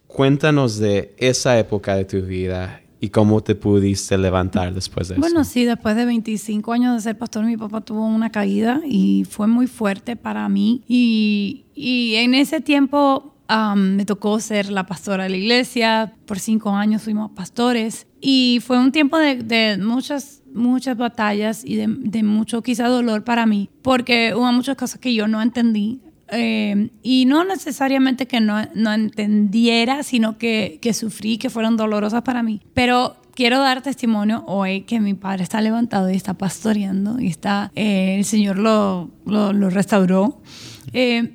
Cuéntanos 0.07 0.79
de 0.79 1.13
esa 1.17 1.57
época 1.57 1.95
de 1.95 2.05
tu 2.05 2.21
vida 2.21 2.82
¿Y 3.03 3.09
cómo 3.09 3.41
te 3.43 3.53
pudiste 3.53 4.17
levantar 4.17 4.73
después 4.73 5.09
de 5.09 5.15
eso? 5.15 5.19
Bueno, 5.19 5.43
sí, 5.43 5.65
después 5.65 5.97
de 5.97 6.05
25 6.05 6.71
años 6.71 6.95
de 6.95 7.01
ser 7.01 7.17
pastor, 7.17 7.43
mi 7.43 7.57
papá 7.57 7.81
tuvo 7.81 8.05
una 8.05 8.29
caída 8.29 8.79
y 8.85 9.25
fue 9.29 9.45
muy 9.45 9.67
fuerte 9.67 10.15
para 10.15 10.47
mí. 10.47 10.83
Y, 10.87 11.65
y 11.75 12.15
en 12.15 12.33
ese 12.33 12.61
tiempo 12.61 13.35
me 13.75 14.05
tocó 14.05 14.39
ser 14.39 14.71
la 14.71 14.85
pastora 14.85 15.25
de 15.25 15.31
la 15.31 15.35
iglesia. 15.35 16.13
Por 16.25 16.39
cinco 16.39 16.69
años 16.69 17.01
fuimos 17.01 17.31
pastores. 17.31 18.07
Y 18.21 18.61
fue 18.65 18.79
un 18.79 18.93
tiempo 18.93 19.17
de, 19.17 19.35
de 19.35 19.77
muchas 19.79 20.41
muchas 20.53 20.95
batallas 20.95 21.65
y 21.65 21.75
de, 21.75 21.87
de, 21.89 22.23
mucho 22.23 22.61
quizá 22.61 22.87
dolor 22.87 23.25
para 23.25 23.45
mí, 23.45 23.69
porque 23.81 24.33
hubo 24.33 24.49
muchas 24.53 24.77
cosas 24.77 25.01
que 25.01 25.13
yo 25.13 25.27
no 25.27 25.41
entendí. 25.41 25.99
Eh, 26.33 26.89
y 27.01 27.25
no 27.25 27.43
necesariamente 27.43 28.27
que 28.27 28.39
no, 28.39 28.67
no 28.73 28.93
entendiera, 28.93 30.03
sino 30.03 30.37
que, 30.37 30.79
que, 30.81 30.93
sufrí, 30.93 31.37
que 31.37 31.49
fueron 31.49 31.77
dolorosas 31.77 32.23
para 32.23 32.43
mí. 32.43 32.61
Pero 32.73 33.15
quiero 33.35 33.59
dar 33.59 33.81
testimonio 33.81 34.43
hoy 34.47 34.81
que 34.81 34.99
mi 34.99 35.13
padre 35.13 35.43
está 35.43 35.61
levantado 35.61 36.09
y 36.09 36.15
está 36.15 36.33
pastoreando 36.35 37.19
y 37.19 37.27
está, 37.27 37.71
eh, 37.75 38.15
el 38.17 38.25
Señor 38.25 38.57
lo, 38.57 39.11
lo, 39.25 39.53
lo 39.53 39.69
restauró. 39.69 40.41
Eh, 40.93 41.33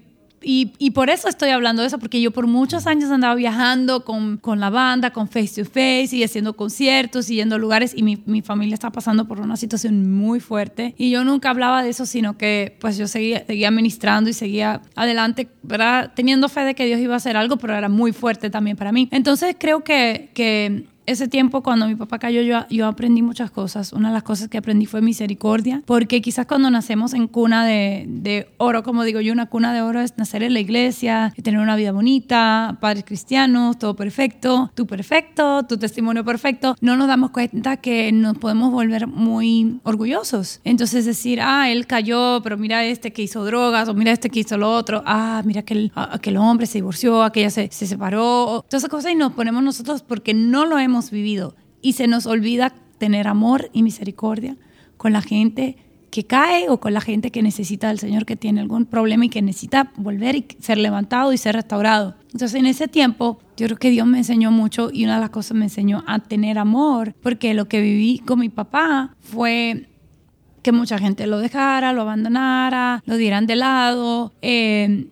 y, 0.50 0.90
por 0.92 1.11
eso 1.11 1.28
estoy 1.28 1.50
hablando 1.50 1.82
de 1.82 1.88
eso, 1.88 1.98
porque 1.98 2.22
yo 2.22 2.30
por 2.30 2.46
muchos 2.46 2.87
años 2.87 3.11
andaba 3.11 3.34
viajando 3.34 4.02
con, 4.02 4.38
con 4.38 4.61
la 4.61 4.70
banda, 4.70 5.11
con 5.11 5.28
Face 5.28 5.62
to 5.62 5.68
Face 5.68 6.08
y 6.12 6.24
haciendo 6.24 6.54
conciertos 6.56 7.28
y 7.28 7.34
yendo 7.34 7.56
a 7.56 7.58
lugares 7.58 7.92
y 7.94 8.02
mi, 8.02 8.22
mi, 8.24 8.40
familia 8.40 8.72
está 8.72 8.90
pasando 8.90 9.28
por 9.28 9.42
una 9.42 9.58
situación 9.58 10.11
muy 10.11 10.40
fuerte 10.40 10.94
y 10.96 11.11
yo 11.11 11.22
nunca 11.22 11.50
hablaba 11.50 11.82
de 11.82 11.90
eso, 11.90 12.06
sino 12.06 12.38
que 12.38 12.78
pues 12.80 12.96
yo 12.96 13.06
seguía, 13.08 13.44
seguía 13.46 13.70
ministrando 13.70 14.30
y 14.30 14.32
seguía 14.32 14.80
adelante, 14.94 15.48
¿verdad? 15.62 16.12
Teniendo 16.16 16.48
fe 16.48 16.62
de 16.62 16.74
que 16.74 16.87
Dios 16.87 16.98
iba 16.98 17.12
a 17.12 17.18
hacer 17.18 17.37
algo, 17.37 17.58
pero 17.58 17.76
era 17.76 17.90
muy 17.90 18.12
fuerte 18.12 18.48
también 18.48 18.78
para 18.78 18.90
mí. 18.90 19.06
Entonces 19.11 19.54
creo 19.58 19.84
que, 19.84 20.30
que 20.32 20.87
ese 21.09 21.27
tiempo 21.27 21.62
cuando 21.62 21.88
mi 21.88 21.94
papá 21.94 22.18
cayó 22.18 22.42
yo, 22.42 22.66
yo 22.68 22.87
aprendí 22.87 23.23
muchas 23.23 23.51
cosas. 23.51 23.92
Una 23.94 24.09
de 24.09 24.14
las 24.14 24.23
cosas 24.23 24.49
que 24.49 24.59
aprendí 24.59 24.85
fue 24.85 25.01
misericordia, 25.01 25.83
porque 25.87 26.21
quizás 26.21 26.47
cuando 26.47 26.71
nacemos 26.71 27.14
en 27.14 27.29
cuna 27.29 27.64
de, 27.64 28.05
de 28.07 28.49
oro, 28.59 28.83
como 28.83 29.05
digo 29.05 29.21
yo, 29.21 29.33
una 29.33 29.47
cuna 29.47 29.73
de 29.73 29.81
oro 29.81 30.01
es 30.01 30.18
nacer 30.18 30.42
en 30.42 30.53
la 30.53 30.61
iglesia, 30.61 31.33
tener 31.42 31.61
una 31.61 31.77
vida 31.77 31.92
bonita, 31.92 32.77
padres 32.81 33.05
cristianos, 33.05 33.79
todo 33.79 33.97
perfecto, 33.97 34.71
tú 34.75 34.87
perfecto, 34.87 35.64
tu 35.64 35.79
testimonio 35.79 36.25
perfecto, 36.25 36.77
no 36.83 36.97
nos 36.97 37.09
damos 37.09 37.31
cuenta 37.31 37.79
que 37.79 38.12
nos 38.12 38.37
podemos 38.37 38.71
volver 38.71 39.07
muy 39.07 39.81
orgullosos. 39.85 40.61
Entonces 40.64 41.07
decir, 41.07 41.40
ah, 41.40 41.71
él 41.71 41.87
cayó, 41.87 42.42
pero 42.42 42.59
mira 42.59 42.85
este 42.85 43.12
que 43.12 43.23
hizo 43.23 43.44
drogas, 43.47 43.88
o 43.88 43.94
mira 43.94 44.12
este 44.12 44.29
que 44.29 44.40
hizo 44.40 44.59
lo 44.59 44.71
otro, 44.71 45.03
ah, 45.07 45.40
mira 45.47 45.61
aquel, 45.61 45.90
aquel 45.94 46.37
hombre 46.37 46.66
se 46.66 46.79
divorció, 46.79 47.23
aquella 47.23 47.49
se, 47.49 47.71
se 47.73 47.87
separó, 47.87 48.64
todas 48.68 48.83
esas 48.83 48.90
cosas 48.90 49.12
y 49.12 49.14
nos 49.14 49.33
ponemos 49.33 49.62
nosotros 49.62 50.03
porque 50.03 50.35
no 50.35 50.66
lo 50.66 50.79
hemos 50.79 50.97
vivido 51.11 51.54
y 51.80 51.94
se 51.94 52.06
nos 52.06 52.26
olvida 52.26 52.74
tener 52.98 53.28
amor 53.28 53.70
y 53.72 53.82
misericordia 53.82 54.56
con 54.96 55.12
la 55.12 55.22
gente 55.22 55.76
que 56.11 56.24
cae 56.24 56.68
o 56.68 56.80
con 56.80 56.94
la 56.94 57.00
gente 57.00 57.30
que 57.30 57.42
necesita 57.42 57.88
del 57.88 57.98
Señor, 57.98 58.24
que 58.24 58.37
tiene 58.37 58.61
algún 58.61 58.87
problema 58.87 59.26
y 59.26 59.28
que 59.28 59.42
necesita 59.42 59.92
volver 59.96 60.37
y 60.37 60.46
ser 60.58 60.78
levantado 60.78 61.32
y 61.32 61.38
ser 61.38 61.54
restaurado. 61.54 62.16
Entonces 62.32 62.54
en 62.54 62.66
ese 62.66 62.88
tiempo 62.88 63.38
yo 63.56 63.66
creo 63.66 63.78
que 63.78 63.90
Dios 63.90 64.06
me 64.06 64.18
enseñó 64.18 64.50
mucho 64.50 64.90
y 64.92 65.04
una 65.04 65.16
de 65.16 65.20
las 65.20 65.30
cosas 65.30 65.56
me 65.56 65.66
enseñó 65.66 66.04
a 66.06 66.18
tener 66.20 66.58
amor, 66.58 67.14
porque 67.22 67.54
lo 67.54 67.68
que 67.68 67.80
viví 67.80 68.20
con 68.20 68.40
mi 68.40 68.48
papá 68.48 69.14
fue 69.20 69.88
que 70.62 70.72
mucha 70.72 70.98
gente 70.98 71.26
lo 71.26 71.38
dejara, 71.38 71.92
lo 71.92 72.02
abandonara, 72.02 73.02
lo 73.04 73.16
dieran 73.16 73.46
de 73.46 73.56
lado. 73.56 74.32
Eh, 74.42 75.08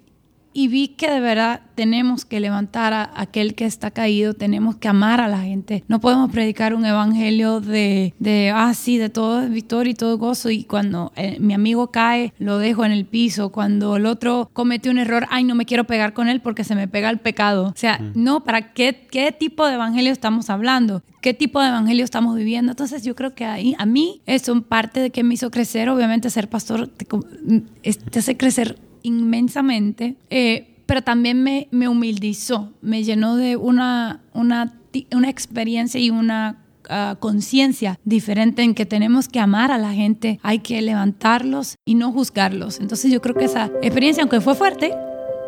y 0.57 0.69
vi 0.69 0.88
que 0.88 1.11
de 1.11 1.21
verdad 1.21 1.61
tenemos 1.75 2.25
que 2.25 2.40
levantar 2.40 2.95
a 2.95 3.11
aquel 3.14 3.55
que 3.55 3.66
está 3.66 3.90
caído, 3.90 4.33
tenemos 4.33 4.77
que 4.77 4.88
amar 4.88 5.21
a 5.21 5.29
la 5.29 5.40
gente. 5.40 5.85
No 5.87 6.01
podemos 6.01 6.31
predicar 6.31 6.73
un 6.73 6.87
evangelio 6.87 7.61
de, 7.61 8.14
de 8.19 8.51
ah, 8.55 8.73
sí, 8.73 8.97
de 8.97 9.11
todo 9.11 9.47
victoria 9.51 9.90
y 9.90 9.95
todo 9.95 10.16
gozo 10.16 10.49
y 10.49 10.64
cuando 10.64 11.12
eh, 11.14 11.37
mi 11.40 11.53
amigo 11.53 11.88
cae, 11.88 12.33
lo 12.38 12.57
dejo 12.57 12.87
en 12.87 12.92
el 12.92 13.05
piso. 13.05 13.53
Cuando 13.53 13.97
el 13.97 14.07
otro 14.07 14.49
comete 14.55 14.88
un 14.88 14.97
error, 14.97 15.27
ay, 15.29 15.45
no 15.45 15.55
me 15.55 15.66
quiero 15.66 15.85
pegar 15.85 16.14
con 16.14 16.27
él 16.27 16.40
porque 16.40 16.64
se 16.64 16.75
me 16.75 16.88
pega 16.88 17.11
el 17.11 17.19
pecado. 17.19 17.66
O 17.66 17.77
sea, 17.77 18.01
no, 18.14 18.42
¿para 18.42 18.73
qué, 18.73 19.07
qué 19.11 19.33
tipo 19.33 19.66
de 19.66 19.75
evangelio 19.75 20.11
estamos 20.11 20.49
hablando? 20.49 21.03
¿Qué 21.21 21.35
tipo 21.35 21.61
de 21.61 21.69
evangelio 21.69 22.03
estamos 22.03 22.35
viviendo? 22.35 22.73
Entonces 22.73 23.05
yo 23.05 23.14
creo 23.14 23.35
que 23.35 23.45
ahí, 23.45 23.75
a 23.77 23.85
mí, 23.85 24.23
es 24.25 24.49
un 24.49 24.62
parte 24.62 25.01
de 25.01 25.11
que 25.11 25.23
me 25.23 25.35
hizo 25.35 25.51
crecer, 25.51 25.90
obviamente 25.90 26.31
ser 26.31 26.49
pastor 26.49 26.88
te, 26.88 27.05
te 27.05 28.19
hace 28.19 28.38
crecer 28.38 28.86
inmensamente, 29.07 30.16
eh, 30.31 30.77
pero 30.87 31.03
también 31.03 31.42
me, 31.42 31.69
me, 31.71 31.88
humildizó, 31.88 32.73
me 32.81 33.05
llenó 33.05 33.37
de 33.37 33.57
una, 33.57 34.21
una, 34.33 34.75
una 35.12 35.31
experiencia 35.31 36.01
y 36.01 36.11
una 36.11 36.64
uh, 36.90 37.16
conciencia 37.19 37.99
diferente 38.05 38.62
en 38.62 38.75
que 38.75 38.87
tenemos 38.87 39.29
que 39.29 39.40
amar 39.40 39.73
a 39.73 39.79
la 39.79 39.92
gente, 39.92 40.38
hay 40.42 40.61
que 40.61 40.81
levantarlos 40.83 41.77
y 41.85 41.95
no 41.95 42.12
juzgarlos. 42.12 42.81
Entonces 42.81 43.11
yo 43.11 43.21
creo 43.21 43.35
que 43.35 43.47
esa 43.47 43.66
experiencia, 43.83 44.23
aunque 44.23 44.40
fue 44.40 44.55
fuerte, 44.55 44.92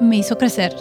me 0.01 0.19
hizo 0.19 0.39
crecer. 0.39 0.75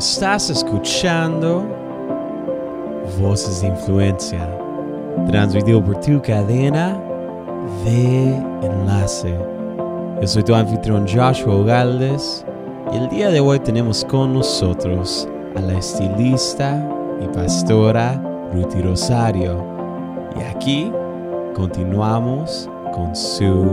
Estás 0.00 0.48
escuchando 0.48 1.62
Voces 3.20 3.60
de 3.60 3.68
Influencia, 3.68 4.48
transmitido 5.28 5.84
por 5.84 6.00
tu 6.00 6.22
cadena 6.22 6.98
de 7.84 8.34
enlace. 8.62 9.38
Yo 10.18 10.26
soy 10.26 10.42
tu 10.42 10.54
anfitrión 10.54 11.06
Joshua 11.06 11.62
Galdes 11.66 12.46
y 12.94 12.96
el 12.96 13.10
día 13.10 13.28
de 13.28 13.40
hoy 13.40 13.58
tenemos 13.58 14.02
con 14.06 14.32
nosotros 14.32 15.28
a 15.54 15.60
la 15.60 15.74
estilista 15.74 16.82
y 17.22 17.26
pastora 17.36 18.14
Ruti 18.54 18.80
Rosario. 18.80 19.62
Y 20.34 20.42
aquí 20.44 20.90
continuamos 21.54 22.70
con 22.94 23.14
su 23.14 23.66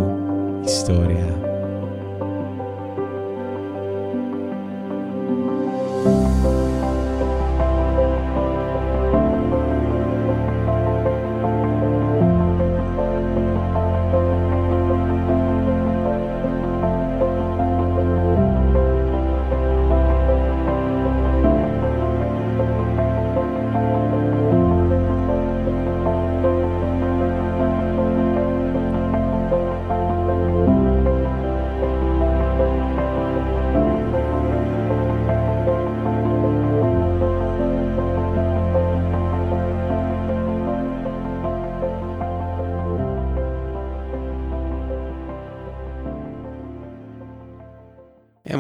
historia. 0.66 1.57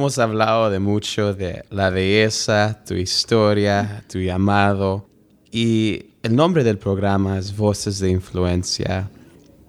Hemos 0.07 0.19
hablado 0.19 0.69
de 0.69 0.79
mucho 0.79 1.33
de 1.33 1.65
la 1.69 1.89
belleza, 1.89 2.81
tu 2.87 2.93
historia, 2.93 4.05
tu 4.09 4.19
llamado 4.19 5.05
y 5.51 6.11
el 6.23 6.33
nombre 6.33 6.63
del 6.63 6.77
programa 6.77 7.37
es 7.37 7.53
Voces 7.53 7.99
de 7.99 8.11
Influencia. 8.11 9.11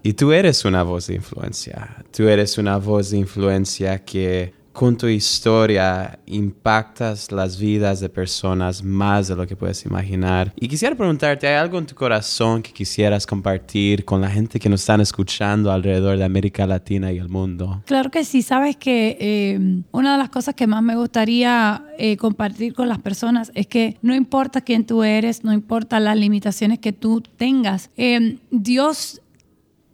Y 0.04 0.12
tú 0.12 0.32
eres 0.32 0.64
una 0.64 0.84
voz 0.84 1.08
de 1.08 1.16
influencia. 1.16 2.04
Tú 2.16 2.28
eres 2.28 2.56
una 2.56 2.76
voz 2.76 3.10
de 3.10 3.18
influencia 3.18 4.04
que 4.04 4.54
con 4.78 4.96
tu 4.96 5.08
historia 5.08 6.20
impactas 6.24 7.32
las 7.32 7.58
vidas 7.58 7.98
de 7.98 8.08
personas 8.08 8.80
más 8.80 9.26
de 9.26 9.34
lo 9.34 9.44
que 9.44 9.56
puedes 9.56 9.84
imaginar. 9.84 10.52
Y 10.54 10.68
quisiera 10.68 10.94
preguntarte, 10.94 11.48
¿hay 11.48 11.56
algo 11.56 11.78
en 11.78 11.86
tu 11.86 11.96
corazón 11.96 12.62
que 12.62 12.72
quisieras 12.72 13.26
compartir 13.26 14.04
con 14.04 14.20
la 14.20 14.30
gente 14.30 14.60
que 14.60 14.68
nos 14.68 14.82
están 14.82 15.00
escuchando 15.00 15.72
alrededor 15.72 16.16
de 16.16 16.22
América 16.22 16.64
Latina 16.64 17.10
y 17.10 17.18
el 17.18 17.28
mundo? 17.28 17.82
Claro 17.86 18.12
que 18.12 18.22
sí, 18.22 18.40
sabes 18.40 18.76
que 18.76 19.16
eh, 19.18 19.82
una 19.90 20.12
de 20.12 20.18
las 20.18 20.28
cosas 20.28 20.54
que 20.54 20.68
más 20.68 20.84
me 20.84 20.94
gustaría 20.94 21.84
eh, 21.98 22.16
compartir 22.16 22.72
con 22.72 22.88
las 22.88 23.00
personas 23.00 23.50
es 23.56 23.66
que 23.66 23.96
no 24.00 24.14
importa 24.14 24.60
quién 24.60 24.86
tú 24.86 25.02
eres, 25.02 25.42
no 25.42 25.52
importa 25.52 25.98
las 25.98 26.16
limitaciones 26.16 26.78
que 26.78 26.92
tú 26.92 27.20
tengas, 27.20 27.90
eh, 27.96 28.38
Dios 28.52 29.22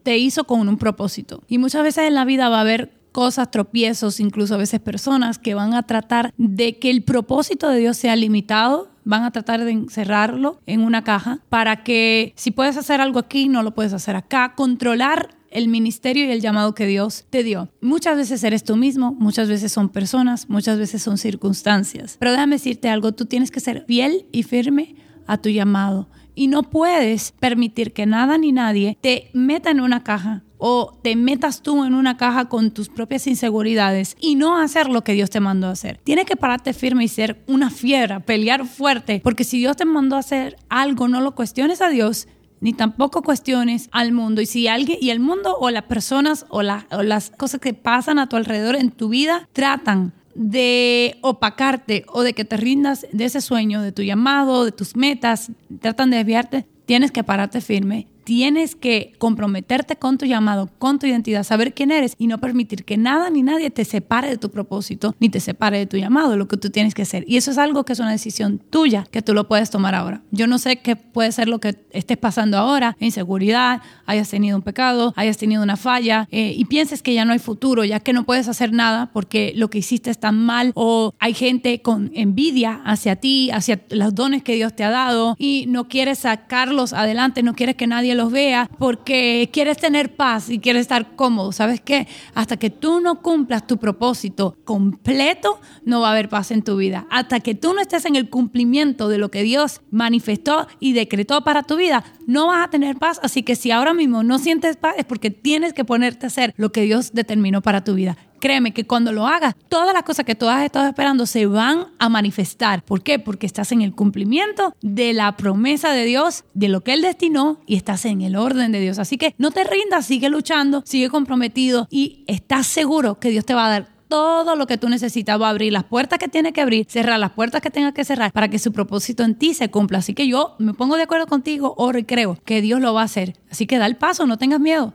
te 0.02 0.18
hizo 0.18 0.44
con 0.44 0.68
un 0.68 0.76
propósito. 0.76 1.42
Y 1.48 1.56
muchas 1.56 1.82
veces 1.82 2.06
en 2.06 2.14
la 2.14 2.26
vida 2.26 2.50
va 2.50 2.58
a 2.58 2.60
haber 2.60 2.92
cosas, 3.14 3.52
tropiezos, 3.52 4.18
incluso 4.18 4.56
a 4.56 4.58
veces 4.58 4.80
personas 4.80 5.38
que 5.38 5.54
van 5.54 5.72
a 5.72 5.84
tratar 5.84 6.34
de 6.36 6.80
que 6.80 6.90
el 6.90 7.04
propósito 7.04 7.68
de 7.68 7.78
Dios 7.78 7.96
sea 7.96 8.16
limitado, 8.16 8.90
van 9.04 9.22
a 9.22 9.30
tratar 9.30 9.64
de 9.64 9.70
encerrarlo 9.70 10.58
en 10.66 10.80
una 10.80 11.04
caja 11.04 11.38
para 11.48 11.84
que 11.84 12.32
si 12.34 12.50
puedes 12.50 12.76
hacer 12.76 13.00
algo 13.00 13.20
aquí, 13.20 13.48
no 13.48 13.62
lo 13.62 13.72
puedes 13.72 13.92
hacer 13.92 14.16
acá, 14.16 14.54
controlar 14.56 15.36
el 15.50 15.68
ministerio 15.68 16.24
y 16.24 16.32
el 16.32 16.40
llamado 16.40 16.74
que 16.74 16.86
Dios 16.86 17.24
te 17.30 17.44
dio. 17.44 17.68
Muchas 17.80 18.16
veces 18.16 18.42
eres 18.42 18.64
tú 18.64 18.74
mismo, 18.74 19.12
muchas 19.12 19.48
veces 19.48 19.70
son 19.70 19.90
personas, 19.90 20.50
muchas 20.50 20.76
veces 20.76 21.00
son 21.00 21.16
circunstancias. 21.16 22.16
Pero 22.18 22.32
déjame 22.32 22.56
decirte 22.56 22.88
algo, 22.88 23.12
tú 23.12 23.26
tienes 23.26 23.52
que 23.52 23.60
ser 23.60 23.84
fiel 23.86 24.26
y 24.32 24.42
firme 24.42 24.96
a 25.28 25.38
tu 25.38 25.50
llamado. 25.50 26.08
Y 26.34 26.48
no 26.48 26.64
puedes 26.64 27.30
permitir 27.38 27.92
que 27.92 28.06
nada 28.06 28.38
ni 28.38 28.50
nadie 28.50 28.98
te 29.00 29.30
meta 29.34 29.70
en 29.70 29.80
una 29.80 30.02
caja 30.02 30.42
o 30.66 30.98
te 31.02 31.14
metas 31.14 31.60
tú 31.60 31.84
en 31.84 31.94
una 31.94 32.16
caja 32.16 32.48
con 32.48 32.70
tus 32.70 32.88
propias 32.88 33.26
inseguridades 33.26 34.16
y 34.18 34.34
no 34.34 34.56
hacer 34.56 34.88
lo 34.88 35.04
que 35.04 35.12
Dios 35.12 35.28
te 35.28 35.38
mandó 35.38 35.66
a 35.66 35.72
hacer. 35.72 36.00
Tienes 36.04 36.24
que 36.24 36.36
pararte 36.36 36.72
firme 36.72 37.04
y 37.04 37.08
ser 37.08 37.44
una 37.46 37.68
fiera, 37.68 38.20
pelear 38.20 38.66
fuerte, 38.66 39.20
porque 39.22 39.44
si 39.44 39.58
Dios 39.58 39.76
te 39.76 39.84
mandó 39.84 40.16
a 40.16 40.20
hacer 40.20 40.56
algo, 40.70 41.06
no 41.06 41.20
lo 41.20 41.34
cuestiones 41.34 41.82
a 41.82 41.90
Dios 41.90 42.28
ni 42.62 42.72
tampoco 42.72 43.20
cuestiones 43.20 43.90
al 43.92 44.12
mundo. 44.12 44.40
Y 44.40 44.46
si 44.46 44.66
alguien, 44.66 44.96
y 45.02 45.10
el 45.10 45.20
mundo 45.20 45.54
o 45.60 45.68
las 45.68 45.82
personas 45.82 46.46
o, 46.48 46.60
o 46.60 47.02
las 47.02 47.28
cosas 47.28 47.60
que 47.60 47.74
pasan 47.74 48.18
a 48.18 48.30
tu 48.30 48.36
alrededor 48.36 48.74
en 48.74 48.90
tu 48.90 49.10
vida 49.10 49.46
tratan 49.52 50.14
de 50.34 51.18
opacarte 51.20 52.06
o 52.08 52.22
de 52.22 52.32
que 52.32 52.46
te 52.46 52.56
rindas 52.56 53.06
de 53.12 53.26
ese 53.26 53.42
sueño, 53.42 53.82
de 53.82 53.92
tu 53.92 54.00
llamado, 54.00 54.64
de 54.64 54.72
tus 54.72 54.96
metas, 54.96 55.52
tratan 55.82 56.08
de 56.08 56.16
desviarte, 56.16 56.66
tienes 56.86 57.12
que 57.12 57.22
pararte 57.22 57.60
firme 57.60 58.06
tienes 58.24 58.74
que 58.74 59.12
comprometerte 59.18 59.96
con 59.96 60.18
tu 60.18 60.26
llamado, 60.26 60.70
con 60.78 60.98
tu 60.98 61.06
identidad, 61.06 61.44
saber 61.44 61.74
quién 61.74 61.90
eres 61.90 62.14
y 62.18 62.26
no 62.26 62.38
permitir 62.38 62.84
que 62.84 62.96
nada 62.96 63.30
ni 63.30 63.42
nadie 63.42 63.70
te 63.70 63.84
separe 63.84 64.28
de 64.28 64.38
tu 64.38 64.50
propósito 64.50 65.14
ni 65.20 65.28
te 65.28 65.40
separe 65.40 65.78
de 65.78 65.86
tu 65.86 65.96
llamado, 65.96 66.36
lo 66.36 66.48
que 66.48 66.56
tú 66.56 66.70
tienes 66.70 66.94
que 66.94 67.02
hacer. 67.02 67.24
Y 67.28 67.36
eso 67.36 67.50
es 67.50 67.58
algo 67.58 67.84
que 67.84 67.92
es 67.92 68.00
una 68.00 68.10
decisión 68.10 68.58
tuya, 68.70 69.06
que 69.10 69.22
tú 69.22 69.34
lo 69.34 69.46
puedes 69.46 69.70
tomar 69.70 69.94
ahora. 69.94 70.22
Yo 70.30 70.46
no 70.46 70.58
sé 70.58 70.76
qué 70.76 70.96
puede 70.96 71.32
ser 71.32 71.48
lo 71.48 71.60
que 71.60 71.76
estés 71.90 72.16
pasando 72.16 72.58
ahora, 72.58 72.96
inseguridad, 72.98 73.82
hayas 74.06 74.28
tenido 74.28 74.56
un 74.56 74.62
pecado, 74.62 75.12
hayas 75.16 75.38
tenido 75.38 75.62
una 75.62 75.76
falla 75.76 76.26
eh, 76.30 76.54
y 76.56 76.64
pienses 76.64 77.02
que 77.02 77.14
ya 77.14 77.24
no 77.24 77.32
hay 77.32 77.38
futuro, 77.38 77.84
ya 77.84 78.00
que 78.00 78.12
no 78.12 78.24
puedes 78.24 78.48
hacer 78.48 78.72
nada 78.72 79.10
porque 79.12 79.52
lo 79.56 79.68
que 79.68 79.78
hiciste 79.78 80.10
está 80.10 80.32
mal 80.32 80.72
o 80.74 81.12
hay 81.18 81.34
gente 81.34 81.82
con 81.82 82.10
envidia 82.14 82.80
hacia 82.84 83.16
ti, 83.16 83.50
hacia 83.50 83.80
los 83.90 84.14
dones 84.14 84.42
que 84.42 84.54
Dios 84.54 84.74
te 84.74 84.84
ha 84.84 84.90
dado 84.90 85.36
y 85.38 85.66
no 85.68 85.88
quieres 85.88 86.20
sacarlos 86.20 86.92
adelante, 86.92 87.42
no 87.42 87.54
quieres 87.54 87.76
que 87.76 87.86
nadie 87.86 88.13
los 88.14 88.30
vea 88.30 88.70
porque 88.78 89.50
quieres 89.52 89.78
tener 89.78 90.16
paz 90.16 90.50
y 90.50 90.58
quieres 90.58 90.82
estar 90.82 91.16
cómodo. 91.16 91.52
¿Sabes 91.52 91.80
qué? 91.80 92.06
Hasta 92.34 92.56
que 92.56 92.70
tú 92.70 93.00
no 93.00 93.22
cumplas 93.22 93.66
tu 93.66 93.78
propósito 93.78 94.56
completo, 94.64 95.60
no 95.84 96.00
va 96.00 96.08
a 96.08 96.12
haber 96.12 96.28
paz 96.28 96.50
en 96.50 96.62
tu 96.62 96.76
vida. 96.76 97.06
Hasta 97.10 97.40
que 97.40 97.54
tú 97.54 97.74
no 97.74 97.80
estés 97.80 98.04
en 98.04 98.16
el 98.16 98.30
cumplimiento 98.30 99.08
de 99.08 99.18
lo 99.18 99.30
que 99.30 99.42
Dios 99.42 99.80
manifestó 99.90 100.66
y 100.80 100.92
decretó 100.92 101.42
para 101.44 101.62
tu 101.62 101.76
vida, 101.76 102.04
no 102.26 102.48
vas 102.48 102.66
a 102.66 102.70
tener 102.70 102.96
paz. 102.96 103.20
Así 103.22 103.42
que 103.42 103.56
si 103.56 103.70
ahora 103.70 103.94
mismo 103.94 104.22
no 104.22 104.38
sientes 104.38 104.76
paz 104.76 104.94
es 104.98 105.04
porque 105.04 105.30
tienes 105.30 105.72
que 105.72 105.84
ponerte 105.84 106.26
a 106.26 106.28
hacer 106.28 106.54
lo 106.56 106.72
que 106.72 106.82
Dios 106.82 107.12
determinó 107.12 107.62
para 107.62 107.84
tu 107.84 107.94
vida 107.94 108.16
créeme 108.44 108.74
que 108.74 108.86
cuando 108.86 109.10
lo 109.10 109.26
hagas, 109.26 109.54
todas 109.70 109.94
las 109.94 110.02
cosas 110.02 110.26
que 110.26 110.34
tú 110.34 110.50
has 110.50 110.66
estado 110.66 110.86
esperando 110.86 111.24
se 111.24 111.46
van 111.46 111.86
a 111.98 112.10
manifestar. 112.10 112.84
¿Por 112.84 113.02
qué? 113.02 113.18
Porque 113.18 113.46
estás 113.46 113.72
en 113.72 113.80
el 113.80 113.94
cumplimiento 113.94 114.76
de 114.82 115.14
la 115.14 115.34
promesa 115.38 115.92
de 115.92 116.04
Dios, 116.04 116.44
de 116.52 116.68
lo 116.68 116.82
que 116.82 116.92
Él 116.92 117.00
destinó 117.00 117.58
y 117.66 117.76
estás 117.76 118.04
en 118.04 118.20
el 118.20 118.36
orden 118.36 118.70
de 118.70 118.80
Dios. 118.80 118.98
Así 118.98 119.16
que 119.16 119.34
no 119.38 119.50
te 119.50 119.64
rindas, 119.64 120.04
sigue 120.04 120.28
luchando, 120.28 120.82
sigue 120.84 121.08
comprometido 121.08 121.88
y 121.88 122.22
estás 122.26 122.66
seguro 122.66 123.18
que 123.18 123.30
Dios 123.30 123.46
te 123.46 123.54
va 123.54 123.64
a 123.64 123.70
dar 123.70 123.88
todo 124.08 124.56
lo 124.56 124.66
que 124.66 124.76
tú 124.76 124.90
necesitas, 124.90 125.40
va 125.40 125.46
a 125.46 125.50
abrir 125.50 125.72
las 125.72 125.84
puertas 125.84 126.18
que 126.18 126.28
tiene 126.28 126.52
que 126.52 126.60
abrir, 126.60 126.84
cerrar 126.86 127.18
las 127.18 127.30
puertas 127.30 127.62
que 127.62 127.70
tenga 127.70 127.92
que 127.92 128.04
cerrar 128.04 128.30
para 128.30 128.48
que 128.48 128.58
su 128.58 128.72
propósito 128.72 129.22
en 129.22 129.36
ti 129.36 129.54
se 129.54 129.70
cumpla. 129.70 130.00
Así 130.00 130.12
que 130.12 130.28
yo 130.28 130.54
me 130.58 130.74
pongo 130.74 130.96
de 130.96 131.04
acuerdo 131.04 131.26
contigo, 131.26 131.72
oro 131.78 131.98
y 131.98 132.04
creo 132.04 132.36
que 132.44 132.60
Dios 132.60 132.82
lo 132.82 132.92
va 132.92 133.00
a 133.00 133.04
hacer. 133.04 133.38
Así 133.50 133.66
que 133.66 133.78
da 133.78 133.86
el 133.86 133.96
paso, 133.96 134.26
no 134.26 134.36
tengas 134.36 134.60
miedo. 134.60 134.92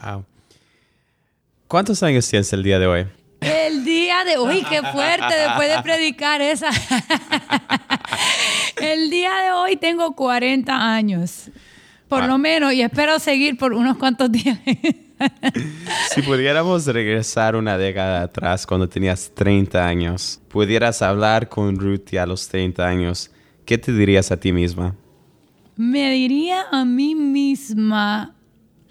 Wow. 0.00 0.24
¿Cuántos 1.72 2.02
años 2.02 2.28
tienes 2.28 2.52
el 2.52 2.62
día 2.62 2.78
de 2.78 2.86
hoy? 2.86 3.06
El 3.40 3.86
día 3.86 4.24
de 4.26 4.36
hoy, 4.36 4.62
qué 4.68 4.82
fuerte 4.82 5.34
después 5.34 5.74
de 5.74 5.82
predicar 5.82 6.42
esa. 6.42 6.68
el 8.76 9.08
día 9.08 9.32
de 9.36 9.52
hoy 9.52 9.76
tengo 9.76 10.14
40 10.14 10.94
años, 10.94 11.48
por 12.08 12.26
lo 12.26 12.36
menos, 12.36 12.74
y 12.74 12.82
espero 12.82 13.18
seguir 13.18 13.56
por 13.56 13.72
unos 13.72 13.96
cuantos 13.96 14.30
días. 14.30 14.58
si 16.14 16.20
pudiéramos 16.20 16.84
regresar 16.84 17.56
una 17.56 17.78
década 17.78 18.20
atrás, 18.20 18.66
cuando 18.66 18.86
tenías 18.86 19.32
30 19.34 19.82
años, 19.82 20.42
pudieras 20.48 21.00
hablar 21.00 21.48
con 21.48 21.78
Ruthie 21.78 22.18
a 22.18 22.26
los 22.26 22.48
30 22.48 22.86
años, 22.86 23.30
¿qué 23.64 23.78
te 23.78 23.92
dirías 23.92 24.30
a 24.30 24.36
ti 24.36 24.52
misma? 24.52 24.94
Me 25.76 26.10
diría 26.10 26.66
a 26.70 26.84
mí 26.84 27.14
misma, 27.14 28.34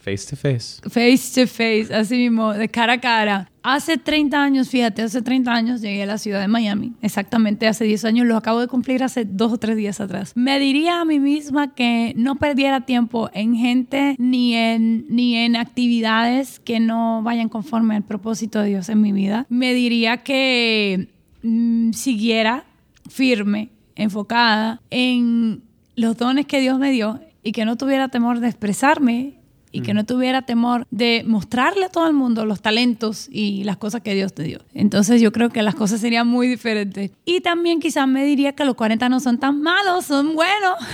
Face 0.02 0.28
to 0.28 0.36
face. 0.36 0.82
Face 0.90 1.40
to 1.40 1.48
face, 1.48 1.94
así 1.94 2.18
mismo, 2.18 2.54
de 2.54 2.68
cara 2.70 2.94
a 2.94 3.00
cara. 3.00 3.52
Hace 3.62 3.98
30 3.98 4.42
años, 4.42 4.70
fíjate, 4.70 5.04
hace 5.04 5.22
30 5.22 5.54
años 5.54 5.82
llegué 5.82 6.02
a 6.02 6.06
la 6.08 6.18
ciudad 6.18 6.42
de 6.42 6.48
Miami. 6.48 6.94
Exactamente 7.04 7.68
hace 7.68 7.86
10 7.86 8.06
años, 8.06 8.26
lo 8.26 8.36
acabo 8.36 8.60
de 8.60 8.68
cumplir 8.68 9.04
hace 9.04 9.26
dos 9.26 9.54
o 9.54 9.58
tres 9.58 9.78
días 9.78 10.02
atrás. 10.02 10.32
Me 10.34 10.58
diría 10.58 11.02
a 11.02 11.06
mí 11.06 11.20
misma 11.20 11.76
que 11.76 12.14
no 12.18 12.38
perdiera 12.38 12.82
tiempo 12.82 13.30
en 13.34 13.56
gente 13.56 14.16
ni 14.18 14.56
en, 14.56 15.06
ni 15.08 15.36
en 15.36 15.56
actividades 15.56 16.60
que 16.60 16.80
no 16.80 17.22
vayan 17.22 17.48
conforme 17.48 17.96
al 17.96 18.04
propósito 18.04 18.60
de 18.60 18.70
Dios 18.70 18.90
en 18.90 19.02
mi 19.02 19.12
vida. 19.12 19.46
Me 19.50 19.76
diría 19.76 20.18
que 20.18 21.10
mm, 21.44 21.92
siguiera 21.92 22.66
firme, 23.08 23.70
enfocada 23.96 24.82
en 24.90 25.62
los 25.96 26.18
dones 26.18 26.48
que 26.48 26.60
Dios 26.60 26.80
me 26.80 26.90
dio 26.90 27.20
y 27.44 27.52
que 27.52 27.66
no 27.66 27.78
tuviera 27.78 28.08
temor 28.08 28.40
de 28.40 28.48
expresarme 28.48 29.41
y 29.72 29.82
que 29.82 29.94
no 29.94 30.06
tuviera 30.06 30.42
temor 30.42 30.86
de 30.92 31.24
mostrarle 31.26 31.86
a 31.86 31.90
todo 31.90 32.08
el 32.08 32.14
mundo 32.14 32.46
los 32.46 32.62
talentos 32.62 33.28
y 33.32 33.64
las 33.64 33.78
cosas 33.78 34.02
que 34.02 34.14
Dios 34.14 34.34
te 34.34 34.44
dio. 34.44 34.60
Entonces 34.74 35.22
yo 35.22 35.32
creo 35.32 35.50
que 35.50 35.62
las 35.62 35.76
cosas 35.76 36.02
serían 36.02 36.28
muy 36.28 36.48
diferentes. 36.48 37.12
Y 37.26 37.42
también 37.42 37.80
quizás 37.80 38.08
me 38.08 38.26
diría 38.26 38.54
que 38.54 38.66
los 38.66 38.76
40 38.76 39.10
no 39.10 39.20
son 39.20 39.40
tan 39.40 39.62
malos, 39.62 40.06
son 40.06 40.36
buenos. 40.36 40.76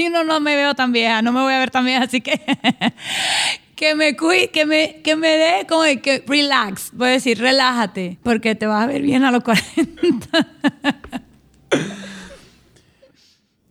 Y 0.00 0.10
no, 0.10 0.22
no 0.22 0.38
me 0.38 0.54
veo 0.54 0.74
tan 0.74 0.92
vieja, 0.92 1.22
no 1.22 1.32
me 1.32 1.40
voy 1.40 1.52
a 1.52 1.58
ver 1.58 1.72
tan 1.72 1.84
vieja, 1.84 2.04
así 2.04 2.20
que 2.20 2.40
que 3.74 3.96
me 3.96 4.16
cuide, 4.16 4.48
que 4.50 4.64
me, 4.64 5.00
que 5.02 5.16
me 5.16 5.28
dé 5.28 5.66
como 5.68 5.82
que 6.00 6.22
relax, 6.24 6.90
voy 6.92 7.08
a 7.08 7.12
decir, 7.12 7.40
relájate, 7.40 8.16
porque 8.22 8.54
te 8.54 8.68
vas 8.68 8.84
a 8.84 8.86
ver 8.86 9.02
bien 9.02 9.24
a 9.24 9.32
los 9.32 9.42
40. 9.42 9.58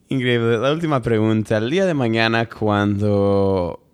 Increíble. 0.10 0.58
La 0.58 0.72
última 0.72 1.02
pregunta. 1.02 1.58
El 1.58 1.70
día 1.70 1.86
de 1.86 1.94
mañana, 1.94 2.46
cuando 2.46 3.87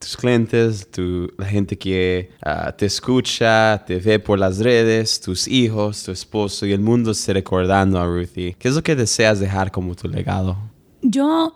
tus 0.00 0.16
clientes, 0.16 0.88
la 1.36 1.46
gente 1.46 1.76
que 1.76 2.30
ah, 2.42 2.72
te 2.72 2.86
escucha, 2.86 3.84
te 3.86 3.98
ve 3.98 4.18
por 4.18 4.38
las 4.38 4.58
redes, 4.58 5.20
tus 5.20 5.46
hijos, 5.46 6.02
tu 6.02 6.10
esposo 6.10 6.64
y 6.64 6.72
el 6.72 6.80
mundo 6.80 7.10
esté 7.10 7.34
recordando 7.34 8.00
a 8.00 8.06
Ruthie. 8.06 8.56
¿Qué 8.58 8.68
es 8.68 8.74
lo 8.74 8.82
que 8.82 8.96
deseas 8.96 9.38
dejar 9.40 9.70
como 9.70 9.94
tu 9.94 10.08
legado? 10.08 10.56
Yo 11.02 11.54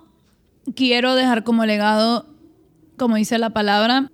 quiero 0.74 1.14
dejar 1.14 1.42
como 1.42 1.64
legado, 1.64 2.26
como 2.98 3.16
dice 3.16 3.38
la 3.38 3.50
palabra, 3.50 4.10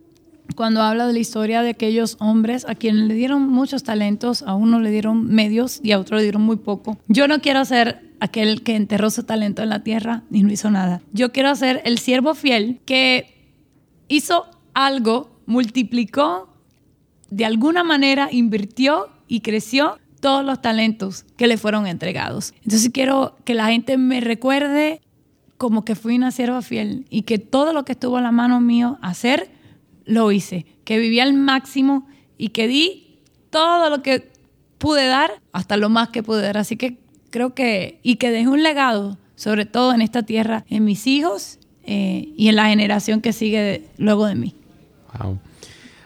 cuando 0.54 0.80
habla 0.80 1.08
de 1.08 1.12
la 1.12 1.18
historia 1.18 1.62
de 1.62 1.70
aquellos 1.70 2.16
hombres 2.20 2.64
a 2.68 2.76
quienes 2.76 3.08
le 3.08 3.14
dieron 3.14 3.48
muchos 3.48 3.82
talentos, 3.82 4.42
a 4.42 4.54
uno 4.54 4.78
le 4.78 4.90
dieron 4.90 5.26
medios 5.26 5.80
y 5.82 5.90
a 5.90 5.98
otro 5.98 6.16
le 6.16 6.22
dieron 6.22 6.42
muy 6.42 6.56
poco. 6.56 6.98
Yo 7.08 7.26
no 7.26 7.40
quiero 7.40 7.64
ser 7.64 8.10
aquel 8.20 8.62
que 8.62 8.76
enterró 8.76 9.10
su 9.10 9.24
talento 9.24 9.62
en 9.62 9.70
la 9.70 9.82
tierra 9.82 10.22
y 10.30 10.44
no 10.44 10.52
hizo 10.52 10.70
nada. 10.70 11.02
Yo 11.12 11.32
quiero 11.32 11.54
ser 11.56 11.82
el 11.84 11.98
siervo 11.98 12.34
fiel 12.34 12.80
que 12.84 13.39
hizo 14.10 14.46
algo, 14.74 15.30
multiplicó, 15.46 16.52
de 17.30 17.46
alguna 17.46 17.84
manera 17.84 18.28
invirtió 18.30 19.08
y 19.28 19.40
creció 19.40 19.98
todos 20.20 20.44
los 20.44 20.60
talentos 20.60 21.24
que 21.38 21.46
le 21.46 21.56
fueron 21.56 21.86
entregados. 21.86 22.52
Entonces 22.62 22.90
quiero 22.92 23.36
que 23.44 23.54
la 23.54 23.68
gente 23.68 23.96
me 23.96 24.20
recuerde 24.20 25.00
como 25.56 25.84
que 25.84 25.94
fui 25.94 26.16
una 26.16 26.32
sierva 26.32 26.60
fiel 26.60 27.06
y 27.08 27.22
que 27.22 27.38
todo 27.38 27.72
lo 27.72 27.84
que 27.84 27.92
estuvo 27.92 28.18
en 28.18 28.24
la 28.24 28.32
mano 28.32 28.60
mío 28.60 28.98
hacer, 29.00 29.50
lo 30.04 30.32
hice. 30.32 30.66
Que 30.84 30.98
viví 30.98 31.20
al 31.20 31.34
máximo 31.34 32.06
y 32.36 32.48
que 32.48 32.66
di 32.66 33.20
todo 33.50 33.90
lo 33.90 34.02
que 34.02 34.32
pude 34.78 35.06
dar 35.06 35.40
hasta 35.52 35.76
lo 35.76 35.88
más 35.88 36.08
que 36.08 36.22
pude 36.22 36.42
dar. 36.42 36.58
Así 36.58 36.76
que 36.76 36.98
creo 37.30 37.54
que, 37.54 38.00
y 38.02 38.16
que 38.16 38.30
dejé 38.30 38.48
un 38.48 38.62
legado, 38.62 39.18
sobre 39.36 39.66
todo 39.66 39.94
en 39.94 40.02
esta 40.02 40.24
tierra, 40.24 40.64
en 40.68 40.84
mis 40.84 41.06
hijos 41.06 41.60
eh, 41.92 42.28
y 42.36 42.46
en 42.46 42.54
la 42.54 42.68
generación 42.68 43.20
que 43.20 43.32
sigue 43.32 43.82
luego 43.98 44.26
de 44.26 44.36
mí. 44.36 44.54
Wow. 45.18 45.40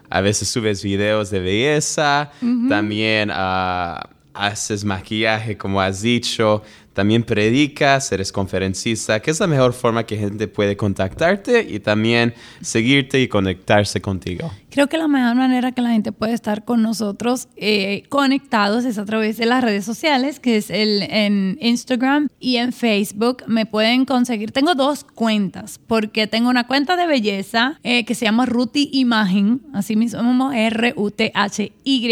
A 0.09 0.23
veces 0.23 0.49
subes 0.49 0.83
videos 0.83 1.31
de 1.31 1.41
belleza, 1.41 2.31
también 2.71 3.31
ah, 3.31 4.09
haces 4.35 4.85
maquillaje, 4.85 5.57
como 5.57 5.81
has 5.81 6.03
dicho, 6.03 6.63
también 6.95 7.25
predicas, 7.25 8.11
eres 8.13 8.33
conferencista, 8.33 9.21
¿Qué 9.21 9.31
es 9.31 9.41
la 9.41 9.47
mejor 9.47 9.73
forma 9.73 10.05
que 10.05 10.17
gente 10.17 10.49
puede 10.49 10.77
contactarte 10.77 11.67
y 11.69 11.81
también 11.81 12.35
seguirte 12.61 13.21
y 13.21 13.29
conectarse 13.29 14.01
contigo. 14.01 14.51
Creo 14.71 14.89
que 14.89 14.97
la 14.97 15.09
mejor 15.09 15.35
manera 15.35 15.73
que 15.73 15.83
la 15.83 15.91
gente 15.91 16.13
puede 16.13 16.33
estar 16.33 16.65
con 16.65 16.83
nosotros 16.83 17.49
eh, 17.57 18.05
conectados 18.09 18.85
es 18.85 18.99
a 18.99 19.05
través 19.05 19.37
de 19.37 19.47
las 19.47 19.63
redes 19.63 19.85
sociales, 19.85 20.41
que 20.41 20.57
es 20.57 20.71
el, 20.71 21.03
en 21.03 21.59
Instagram 21.61 22.29
y 22.39 22.57
en 22.57 22.73
Facebook. 22.73 23.43
Me 23.47 23.67
pueden 23.67 24.05
conseguir, 24.05 24.53
tengo 24.53 24.75
dos 24.75 25.05
cuentas, 25.05 25.81
porque 25.87 26.27
tengo 26.27 26.49
una 26.49 26.67
cuenta 26.67 26.97
de 26.97 27.07
belleza 27.07 27.79
eh, 27.83 28.05
que 28.05 28.15
se 28.15 28.25
llama 28.25 28.47
Ruti 28.47 28.91
Imagen, 28.93 29.63
así 29.73 29.97
mismo 29.97 30.53
R-U-T-H-Y 30.53 32.05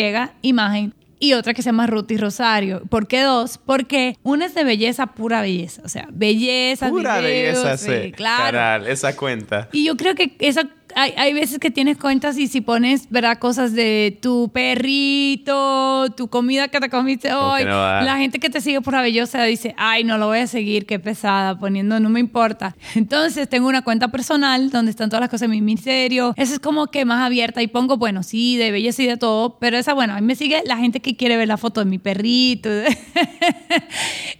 Imagen 0.43 0.95
y 1.23 1.35
otra 1.35 1.55
que 1.55 1.63
se 1.63 1.69
llama 1.69 1.87
Ruti 1.87 2.17
Rosario. 2.17 2.83
¿Por 2.89 3.07
qué 3.07 3.23
dos? 3.23 3.57
Porque 3.57 4.19
una 4.25 4.47
es 4.47 4.57
de 4.57 4.65
belleza, 4.65 5.07
pura 5.07 5.41
belleza. 5.41 5.81
O 5.85 5.89
sea, 5.89 6.09
belleza, 6.11 6.89
Pura 6.89 7.21
belleza, 7.21 7.77
sí, 7.77 8.11
claro. 8.11 8.85
esa 8.87 9.15
cuenta. 9.15 9.69
Y 9.71 9.85
yo 9.85 9.97
creo 9.97 10.17
que 10.17 10.35
esa 10.41 10.69
hay, 10.95 11.13
hay 11.17 11.33
veces 11.33 11.59
que 11.59 11.71
tienes 11.71 11.97
cuentas 11.97 12.39
y 12.39 12.49
si 12.49 12.61
pones, 12.61 13.09
¿verdad? 13.11 13.39
Cosas 13.39 13.73
de 13.73 14.19
tu 14.21 14.51
perrito, 14.53 16.07
tu 16.17 16.29
comida 16.29 16.69
que 16.69 16.81
te 16.81 16.89
comiste 16.89 17.33
hoy, 17.33 17.65
no 17.65 17.71
la 17.71 18.17
gente 18.19 18.39
que 18.39 18.51
te 18.51 18.61
sigue 18.61 18.81
por 18.81 18.95
la 18.95 19.03
bellosa 19.03 19.45
dice, 19.45 19.75
ay, 19.77 20.05
no 20.05 20.19
lo 20.19 20.27
voy 20.27 20.39
a 20.39 20.47
seguir, 20.47 20.87
qué 20.87 20.99
pesada, 20.99 21.59
poniendo 21.59 22.01
no 22.01 22.09
me 22.09 22.21
importa. 22.21 22.77
Entonces 22.95 23.49
tengo 23.49 23.69
una 23.69 23.83
cuenta 23.83 24.09
personal 24.09 24.71
donde 24.71 24.91
están 24.91 25.09
todas 25.09 25.21
las 25.21 25.31
cosas 25.31 25.43
de 25.43 25.49
mi 25.49 25.61
ministerio. 25.61 26.35
Esa 26.37 26.55
es 26.55 26.61
como 26.61 26.89
que 26.89 27.05
más 27.05 27.25
abierta 27.25 27.63
y 27.63 27.67
pongo, 27.67 27.97
bueno, 27.97 28.23
sí, 28.23 28.57
de 28.57 28.71
belleza 28.71 29.03
y 29.03 29.07
de 29.07 29.17
todo, 29.17 29.59
pero 29.59 29.77
esa, 29.77 29.95
bueno, 29.95 30.15
ahí 30.15 30.23
me 30.23 30.35
sigue 30.35 30.63
la 30.65 30.77
gente 30.77 31.01
que 31.01 31.17
quiere 31.17 31.37
ver 31.37 31.49
la 31.49 31.57
foto 31.57 31.81
de 31.81 31.87
mi 31.87 31.99
perrito. 31.99 32.69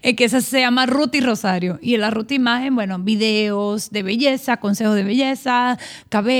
Es 0.03 0.17
que 0.17 0.25
esa 0.25 0.41
se 0.41 0.61
llama 0.61 0.87
Ruti 0.87 1.21
Rosario. 1.21 1.79
Y 1.83 1.95
en 1.95 2.01
la 2.01 2.11
Ruti 2.11 2.35
Imagen, 2.35 2.75
bueno, 2.75 2.99
videos 2.99 3.91
de 3.91 4.03
belleza, 4.03 4.59
consejos 4.59 4.95
de 4.95 5.05
belleza, 5.05 5.79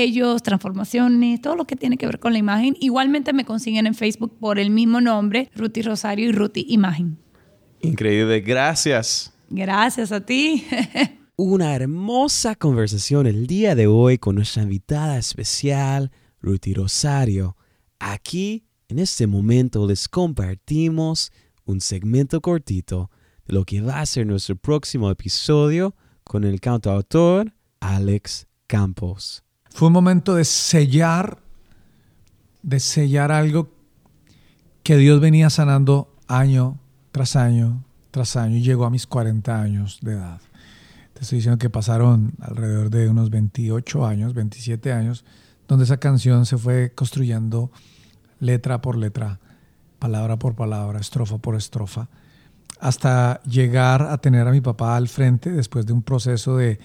cabellos, 0.03 0.43
transformaciones, 0.43 1.39
todo 1.41 1.55
lo 1.55 1.65
que 1.65 1.75
tiene 1.75 1.97
que 1.97 2.05
ver 2.05 2.19
con 2.19 2.33
la 2.33 2.39
imagen. 2.39 2.75
Igualmente 2.79 3.31
me 3.31 3.45
consiguen 3.45 3.87
en 3.87 3.95
Facebook 3.95 4.37
por 4.37 4.59
el 4.59 4.69
mismo 4.69 4.99
nombre, 4.99 5.49
Ruti 5.55 5.81
Rosario 5.81 6.27
y 6.27 6.31
Ruti 6.33 6.65
Imagen. 6.67 7.17
Increíble, 7.81 8.41
gracias. 8.41 9.33
Gracias 9.49 10.11
a 10.11 10.25
ti. 10.25 10.65
Una 11.37 11.73
hermosa 11.73 12.55
conversación 12.55 13.27
el 13.27 13.47
día 13.47 13.75
de 13.75 13.87
hoy 13.87 14.17
con 14.17 14.35
nuestra 14.35 14.63
invitada 14.63 15.17
especial, 15.17 16.11
Ruti 16.41 16.73
Rosario. 16.73 17.55
Aquí, 17.99 18.65
en 18.89 18.99
este 18.99 19.25
momento, 19.25 19.87
les 19.87 20.09
compartimos 20.09 21.31
un 21.63 21.79
segmento 21.79 22.41
cortito 22.41 23.09
de 23.45 23.53
lo 23.53 23.63
que 23.63 23.79
va 23.79 24.01
a 24.01 24.05
ser 24.05 24.27
nuestro 24.27 24.57
próximo 24.57 25.09
episodio 25.09 25.95
con 26.25 26.43
el 26.43 26.59
cantautor 26.59 27.53
Alex 27.79 28.47
Campos. 28.67 29.43
Fue 29.73 29.87
un 29.87 29.93
momento 29.93 30.35
de 30.35 30.45
sellar, 30.45 31.39
de 32.61 32.79
sellar 32.79 33.31
algo 33.31 33.69
que 34.83 34.97
Dios 34.97 35.19
venía 35.19 35.49
sanando 35.49 36.13
año 36.27 36.77
tras 37.11 37.35
año 37.35 37.83
tras 38.13 38.35
año 38.35 38.57
y 38.57 38.61
llegó 38.61 38.85
a 38.85 38.91
mis 38.91 39.07
40 39.07 39.59
años 39.59 39.97
de 40.03 40.13
edad. 40.13 40.39
Te 41.15 41.23
estoy 41.23 41.37
diciendo 41.37 41.57
que 41.57 41.71
pasaron 41.71 42.33
alrededor 42.39 42.91
de 42.91 43.09
unos 43.09 43.31
28 43.31 44.05
años, 44.05 44.35
27 44.35 44.93
años, 44.93 45.25
donde 45.67 45.85
esa 45.85 45.97
canción 45.97 46.45
se 46.45 46.59
fue 46.59 46.91
construyendo 46.93 47.71
letra 48.39 48.81
por 48.81 48.97
letra, 48.97 49.39
palabra 49.97 50.37
por 50.37 50.53
palabra, 50.53 50.99
estrofa 50.99 51.39
por 51.39 51.55
estrofa, 51.55 52.07
hasta 52.79 53.41
llegar 53.43 54.03
a 54.03 54.19
tener 54.19 54.47
a 54.47 54.51
mi 54.51 54.61
papá 54.61 54.95
al 54.95 55.07
frente 55.07 55.51
después 55.51 55.87
de 55.87 55.93
un 55.93 56.03
proceso 56.03 56.57
de, 56.57 56.79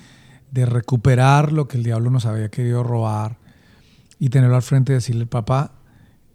de 0.50 0.66
recuperar 0.66 1.52
lo 1.52 1.68
que 1.68 1.76
el 1.76 1.84
diablo 1.84 2.10
nos 2.10 2.26
había 2.26 2.48
querido 2.50 2.82
robar 2.82 3.36
y 4.18 4.30
tenerlo 4.30 4.56
al 4.56 4.62
frente 4.62 4.92
y 4.92 4.96
decirle, 4.96 5.26
papá, 5.26 5.72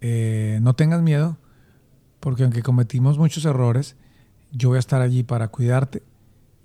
eh, 0.01 0.59
no 0.61 0.75
tengas 0.75 1.01
miedo, 1.01 1.37
porque 2.19 2.43
aunque 2.43 2.61
cometimos 2.61 3.17
muchos 3.17 3.45
errores, 3.45 3.95
yo 4.51 4.69
voy 4.69 4.77
a 4.77 4.79
estar 4.79 5.01
allí 5.01 5.23
para 5.23 5.47
cuidarte, 5.47 6.03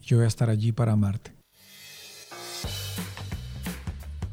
yo 0.03 0.19
voy 0.19 0.25
a 0.25 0.29
estar 0.29 0.51
allí 0.51 0.73
para 0.73 0.93
amarte. 0.93 1.38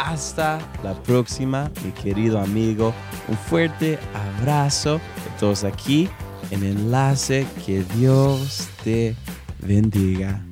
hasta 0.00 0.58
la 0.82 0.94
próxima, 1.02 1.70
mi 1.84 1.92
querido 1.92 2.40
amigo. 2.40 2.92
Un 3.28 3.36
fuerte 3.36 3.98
abrazo 4.38 4.94
de 4.94 5.38
todos 5.38 5.64
aquí 5.64 6.08
en 6.50 6.64
Enlace. 6.64 7.46
Que 7.64 7.82
Dios 7.96 8.68
te 8.82 9.14
bendiga. 9.60 10.49